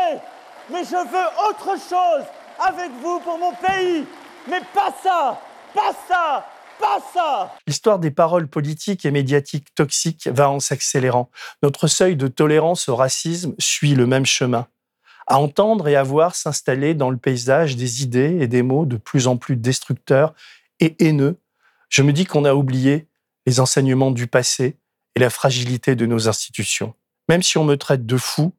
Mais 0.72 0.84
je 0.84 0.96
veux 0.96 1.48
autre 1.48 1.78
chose 1.78 2.26
avec 2.60 2.90
vous 3.00 3.20
pour 3.20 3.38
mon 3.38 3.52
pays. 3.54 4.06
Mais 4.50 4.62
pas 4.74 4.92
ça, 5.04 5.40
pas 5.76 5.94
ça, 6.08 6.48
pas 6.80 6.98
ça. 7.14 7.56
L'histoire 7.68 8.00
des 8.00 8.10
paroles 8.10 8.48
politiques 8.48 9.06
et 9.06 9.12
médiatiques 9.12 9.68
toxiques 9.76 10.28
va 10.28 10.50
en 10.50 10.60
s'accélérant. 10.60 11.30
Notre 11.62 11.86
seuil 11.86 12.16
de 12.16 12.28
tolérance 12.28 12.90
au 12.90 12.96
racisme 12.96 13.54
suit 13.60 13.94
le 13.94 14.08
même 14.08 14.26
chemin. 14.26 14.66
À 15.28 15.38
entendre 15.38 15.88
et 15.88 15.96
à 15.96 16.02
voir 16.02 16.34
s'installer 16.34 16.96
dans 16.96 17.12
le 17.12 17.18
paysage 17.18 17.76
des 17.76 18.02
idées 18.02 18.40
et 18.42 18.48
des 18.48 18.64
mots 18.64 18.88
de 18.88 18.98
plus 18.98 19.28
en 19.28 19.38
plus 19.38 19.58
destructeurs 19.58 20.34
et 20.80 20.96
haineux, 20.98 21.38
je 21.90 22.02
me 22.02 22.14
dis 22.14 22.26
qu'on 22.26 22.46
a 22.46 22.56
oublié 22.56 23.09
les 23.50 23.60
enseignements 23.60 24.12
du 24.12 24.28
passé 24.28 24.78
et 25.16 25.20
la 25.20 25.32
fragilité 25.32 25.96
de 25.96 26.06
nos 26.06 26.30
institutions. 26.30 26.94
Même 27.30 27.42
si 27.42 27.58
on 27.58 27.64
me 27.64 27.78
traite 27.78 28.06
de 28.06 28.16
fou, 28.16 28.54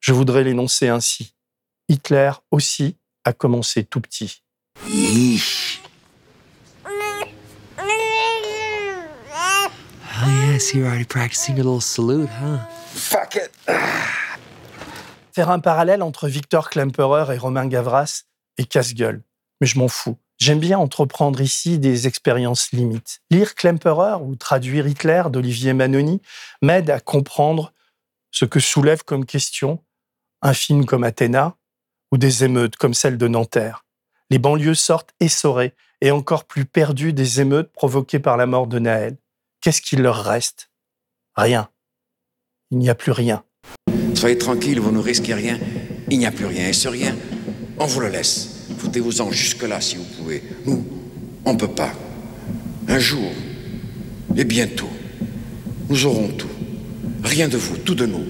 je 0.00 0.12
voudrais 0.12 0.42
l'énoncer 0.42 0.88
ainsi. 0.88 1.36
Hitler 1.88 2.32
aussi 2.50 2.96
a 3.24 3.32
commencé 3.32 3.84
tout 3.84 4.00
petit. 4.00 4.42
Oh 4.84 4.88
yes, 10.50 10.74
you're 10.74 10.88
already 10.88 11.04
practicing 11.04 11.60
a 11.60 11.62
little 11.62 11.80
salute, 11.80 12.28
huh? 12.28 12.58
Fuck 12.92 13.36
it. 13.36 13.52
Faire 15.32 15.50
un 15.50 15.60
parallèle 15.60 16.02
entre 16.02 16.26
Victor 16.26 16.70
Klemperer 16.70 17.32
et 17.32 17.38
Romain 17.38 17.68
Gavras 17.68 18.24
est 18.58 18.64
casse-gueule, 18.64 19.22
mais 19.60 19.68
je 19.68 19.78
m'en 19.78 19.86
fous. 19.86 20.18
J'aime 20.44 20.58
bien 20.58 20.76
entreprendre 20.76 21.40
ici 21.40 21.78
des 21.78 22.08
expériences 22.08 22.72
limites. 22.72 23.20
Lire 23.30 23.54
Klemperer 23.54 24.20
ou 24.20 24.34
traduire 24.34 24.88
Hitler 24.88 25.22
d'Olivier 25.30 25.72
Manoni 25.72 26.20
m'aide 26.62 26.90
à 26.90 26.98
comprendre 26.98 27.72
ce 28.32 28.44
que 28.44 28.58
soulève 28.58 29.04
comme 29.04 29.24
question 29.24 29.84
un 30.40 30.52
film 30.52 30.84
comme 30.84 31.04
Athéna 31.04 31.56
ou 32.10 32.18
des 32.18 32.42
émeutes 32.42 32.74
comme 32.74 32.92
celle 32.92 33.18
de 33.18 33.28
Nanterre. 33.28 33.84
Les 34.30 34.40
banlieues 34.40 34.74
sortent 34.74 35.14
essorées 35.20 35.76
et 36.00 36.10
encore 36.10 36.44
plus 36.46 36.64
perdues 36.64 37.12
des 37.12 37.40
émeutes 37.40 37.72
provoquées 37.72 38.18
par 38.18 38.36
la 38.36 38.46
mort 38.46 38.66
de 38.66 38.80
Naël. 38.80 39.18
Qu'est-ce 39.60 39.80
qu'il 39.80 40.02
leur 40.02 40.24
reste? 40.24 40.72
Rien. 41.36 41.70
Il 42.72 42.78
n'y 42.78 42.90
a 42.90 42.96
plus 42.96 43.12
rien. 43.12 43.44
Soyez 44.16 44.38
tranquille, 44.38 44.80
vous 44.80 44.90
ne 44.90 44.98
risquez 44.98 45.34
rien. 45.34 45.56
Il 46.10 46.18
n'y 46.18 46.26
a 46.26 46.32
plus 46.32 46.46
rien. 46.46 46.66
Et 46.66 46.72
ce 46.72 46.88
rien, 46.88 47.14
on 47.78 47.86
vous 47.86 48.00
le 48.00 48.08
laisse. 48.08 48.61
Foutez-vous-en 48.82 49.30
jusque-là 49.30 49.80
si 49.80 49.94
vous 49.94 50.04
pouvez. 50.04 50.42
Nous, 50.66 50.84
on 51.44 51.52
ne 51.52 51.58
peut 51.58 51.72
pas. 51.72 51.92
Un 52.88 52.98
jour, 52.98 53.30
et 54.36 54.42
bientôt, 54.42 54.90
nous 55.88 56.04
aurons 56.04 56.26
tout. 56.26 56.50
Rien 57.22 57.46
de 57.46 57.56
vous, 57.56 57.78
tout 57.78 57.94
de 57.94 58.06
nous. 58.06 58.24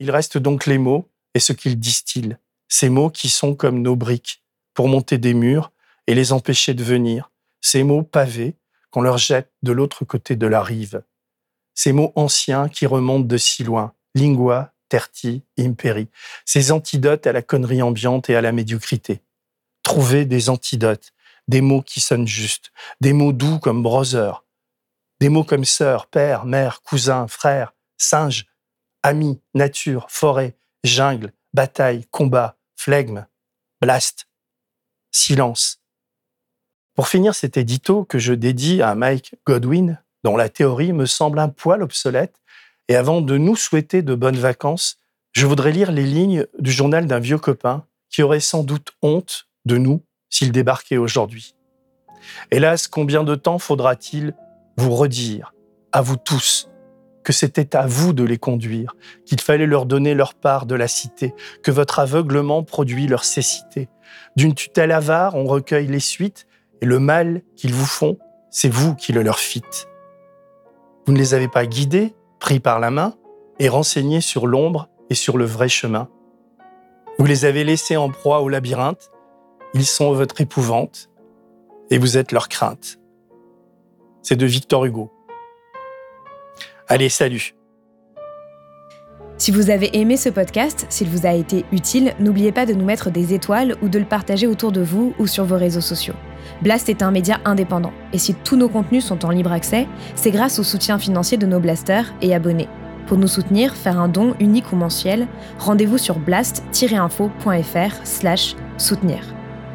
Il 0.00 0.10
reste 0.10 0.36
donc 0.36 0.66
les 0.66 0.76
mots 0.76 1.08
et 1.32 1.40
ce 1.40 1.54
qu'ils 1.54 1.80
distillent. 1.80 2.36
Ces 2.68 2.90
mots 2.90 3.08
qui 3.08 3.30
sont 3.30 3.54
comme 3.54 3.80
nos 3.80 3.96
briques 3.96 4.42
pour 4.74 4.88
monter 4.88 5.16
des 5.16 5.32
murs 5.32 5.72
et 6.06 6.14
les 6.14 6.34
empêcher 6.34 6.74
de 6.74 6.84
venir. 6.84 7.30
Ces 7.62 7.82
mots 7.82 8.02
pavés 8.02 8.56
qu'on 8.90 9.00
leur 9.00 9.16
jette 9.16 9.52
de 9.62 9.72
l'autre 9.72 10.04
côté 10.04 10.36
de 10.36 10.46
la 10.46 10.62
rive. 10.62 11.02
Ces 11.74 11.92
mots 11.92 12.12
anciens 12.14 12.68
qui 12.68 12.84
remontent 12.84 13.26
de 13.26 13.38
si 13.38 13.64
loin. 13.64 13.94
Lingua, 14.14 14.74
terti, 14.90 15.44
imperi. 15.58 16.08
Ces 16.44 16.72
antidotes 16.72 17.26
à 17.26 17.32
la 17.32 17.40
connerie 17.40 17.80
ambiante 17.80 18.28
et 18.28 18.36
à 18.36 18.42
la 18.42 18.52
médiocrité. 18.52 19.22
Trouver 19.94 20.24
des 20.24 20.50
antidotes, 20.50 21.12
des 21.46 21.60
mots 21.60 21.80
qui 21.80 22.00
sonnent 22.00 22.26
juste, 22.26 22.72
des 23.00 23.12
mots 23.12 23.32
doux 23.32 23.60
comme 23.60 23.80
brother, 23.80 24.44
des 25.20 25.28
mots 25.28 25.44
comme 25.44 25.64
sœur, 25.64 26.08
père, 26.08 26.46
mère, 26.46 26.82
cousin, 26.82 27.28
frère, 27.28 27.74
singe, 27.96 28.46
ami, 29.04 29.40
nature, 29.54 30.06
forêt, 30.10 30.56
jungle, 30.82 31.32
bataille, 31.52 32.06
combat, 32.10 32.56
flegme, 32.74 33.24
blast, 33.80 34.26
silence. 35.12 35.80
Pour 36.96 37.06
finir 37.06 37.36
cet 37.36 37.56
édito 37.56 38.04
que 38.04 38.18
je 38.18 38.32
dédie 38.34 38.82
à 38.82 38.96
Mike 38.96 39.36
Godwin, 39.46 40.02
dont 40.24 40.36
la 40.36 40.48
théorie 40.48 40.92
me 40.92 41.06
semble 41.06 41.38
un 41.38 41.50
poil 41.50 41.84
obsolète, 41.84 42.42
et 42.88 42.96
avant 42.96 43.20
de 43.20 43.38
nous 43.38 43.54
souhaiter 43.54 44.02
de 44.02 44.16
bonnes 44.16 44.40
vacances, 44.40 44.98
je 45.30 45.46
voudrais 45.46 45.70
lire 45.70 45.92
les 45.92 46.02
lignes 46.02 46.48
du 46.58 46.72
journal 46.72 47.06
d'un 47.06 47.20
vieux 47.20 47.38
copain 47.38 47.86
qui 48.10 48.24
aurait 48.24 48.40
sans 48.40 48.64
doute 48.64 48.90
honte 49.00 49.46
de 49.64 49.78
nous 49.78 50.02
s'il 50.30 50.52
débarquait 50.52 50.96
aujourd'hui. 50.96 51.54
Hélas, 52.50 52.88
combien 52.88 53.24
de 53.24 53.34
temps 53.34 53.58
faudra-t-il 53.58 54.34
vous 54.76 54.94
redire, 54.94 55.54
à 55.92 56.00
vous 56.00 56.16
tous, 56.16 56.70
que 57.22 57.32
c'était 57.32 57.76
à 57.76 57.86
vous 57.86 58.12
de 58.12 58.24
les 58.24 58.38
conduire, 58.38 58.96
qu'il 59.24 59.40
fallait 59.40 59.66
leur 59.66 59.86
donner 59.86 60.14
leur 60.14 60.34
part 60.34 60.66
de 60.66 60.74
la 60.74 60.88
cité, 60.88 61.34
que 61.62 61.70
votre 61.70 61.98
aveuglement 61.98 62.62
produit 62.62 63.06
leur 63.06 63.24
cécité? 63.24 63.88
D'une 64.36 64.54
tutelle 64.54 64.92
avare, 64.92 65.34
on 65.34 65.44
recueille 65.44 65.86
les 65.86 66.00
suites, 66.00 66.46
et 66.80 66.86
le 66.86 66.98
mal 66.98 67.42
qu'ils 67.56 67.72
vous 67.72 67.86
font, 67.86 68.18
c'est 68.50 68.68
vous 68.68 68.94
qui 68.94 69.12
le 69.12 69.22
leur 69.22 69.38
fîtes. 69.38 69.88
Vous 71.06 71.12
ne 71.12 71.18
les 71.18 71.34
avez 71.34 71.48
pas 71.48 71.66
guidés, 71.66 72.14
pris 72.40 72.60
par 72.60 72.80
la 72.80 72.90
main, 72.90 73.14
et 73.58 73.68
renseignés 73.68 74.20
sur 74.20 74.46
l'ombre 74.46 74.88
et 75.10 75.14
sur 75.14 75.38
le 75.38 75.44
vrai 75.44 75.68
chemin. 75.68 76.08
Vous 77.18 77.26
les 77.26 77.44
avez 77.44 77.62
laissés 77.62 77.96
en 77.96 78.10
proie 78.10 78.40
au 78.40 78.48
labyrinthe, 78.48 79.10
ils 79.74 79.84
sont 79.84 80.12
votre 80.12 80.40
épouvante, 80.40 81.10
et 81.90 81.98
vous 81.98 82.16
êtes 82.16 82.32
leur 82.32 82.48
crainte. 82.48 82.98
C'est 84.22 84.36
de 84.36 84.46
Victor 84.46 84.84
Hugo. 84.84 85.12
Allez, 86.88 87.08
salut 87.08 87.54
Si 89.36 89.50
vous 89.50 89.70
avez 89.70 89.98
aimé 89.98 90.16
ce 90.16 90.28
podcast, 90.28 90.86
s'il 90.88 91.08
vous 91.08 91.26
a 91.26 91.32
été 91.32 91.64
utile, 91.72 92.14
n'oubliez 92.20 92.52
pas 92.52 92.66
de 92.66 92.72
nous 92.72 92.84
mettre 92.84 93.10
des 93.10 93.34
étoiles 93.34 93.76
ou 93.82 93.88
de 93.88 93.98
le 93.98 94.04
partager 94.04 94.46
autour 94.46 94.70
de 94.70 94.80
vous 94.80 95.12
ou 95.18 95.26
sur 95.26 95.44
vos 95.44 95.58
réseaux 95.58 95.80
sociaux. 95.80 96.14
Blast 96.62 96.88
est 96.88 97.02
un 97.02 97.10
média 97.10 97.40
indépendant, 97.44 97.92
et 98.12 98.18
si 98.18 98.34
tous 98.34 98.56
nos 98.56 98.68
contenus 98.68 99.04
sont 99.04 99.24
en 99.24 99.30
libre 99.30 99.52
accès, 99.52 99.88
c'est 100.14 100.30
grâce 100.30 100.58
au 100.58 100.62
soutien 100.62 100.98
financier 100.98 101.36
de 101.36 101.46
nos 101.46 101.58
blasters 101.58 102.14
et 102.22 102.34
abonnés. 102.34 102.68
Pour 103.08 103.18
nous 103.18 103.28
soutenir, 103.28 103.74
faire 103.74 103.98
un 103.98 104.08
don 104.08 104.34
unique 104.38 104.72
ou 104.72 104.76
mensuel, 104.76 105.26
rendez-vous 105.58 105.98
sur 105.98 106.18
blast-info.fr 106.18 108.06
slash 108.06 108.56
soutenir. 108.78 109.33